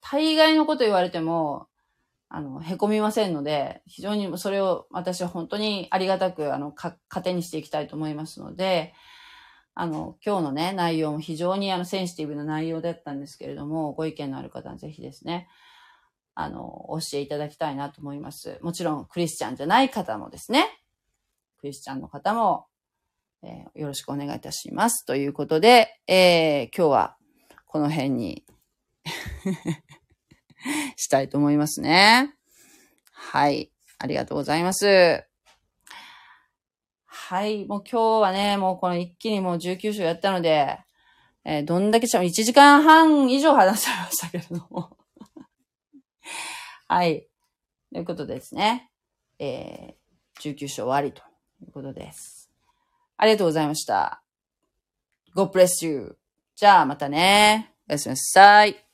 [0.00, 1.68] 大概のこと言われても、
[2.28, 8.94] あの、凹みませんので、非常にそれを私は本当にありがたく、あの、か、糧にしていきたいと思いますので、
[9.74, 15.48] あの、今日のね、内容も非常にあの、センシティブな内容だったんですけれども、ご意見のある方はぜひですね、
[16.34, 18.58] あの、教えいただきたいなと思います。
[18.62, 20.66] もちろん、クリスチャンじゃない方もですね、
[21.58, 22.66] クリスチャンの方も、
[23.42, 25.04] えー、よろしくお願いいたします。
[25.04, 27.16] ということで、えー、今日は
[27.66, 28.44] この辺に
[30.96, 32.34] したいと思いますね。
[33.10, 33.70] はい。
[33.98, 35.24] ありがとうございます。
[37.04, 37.64] はい。
[37.66, 40.78] もう今日はね、もうこの一気にもう19章やったので、
[41.44, 44.96] えー、どんだけしゃ、1時間半以上話されましたけれども
[46.92, 47.26] はい。
[47.90, 48.90] ということですね。
[49.38, 51.22] えー、19章終わりと
[51.64, 52.50] いうことです。
[53.16, 54.22] ありがとうございました。
[55.34, 56.18] God bless you.
[56.54, 57.72] じゃあまたね。
[57.88, 58.91] おやすみなさい。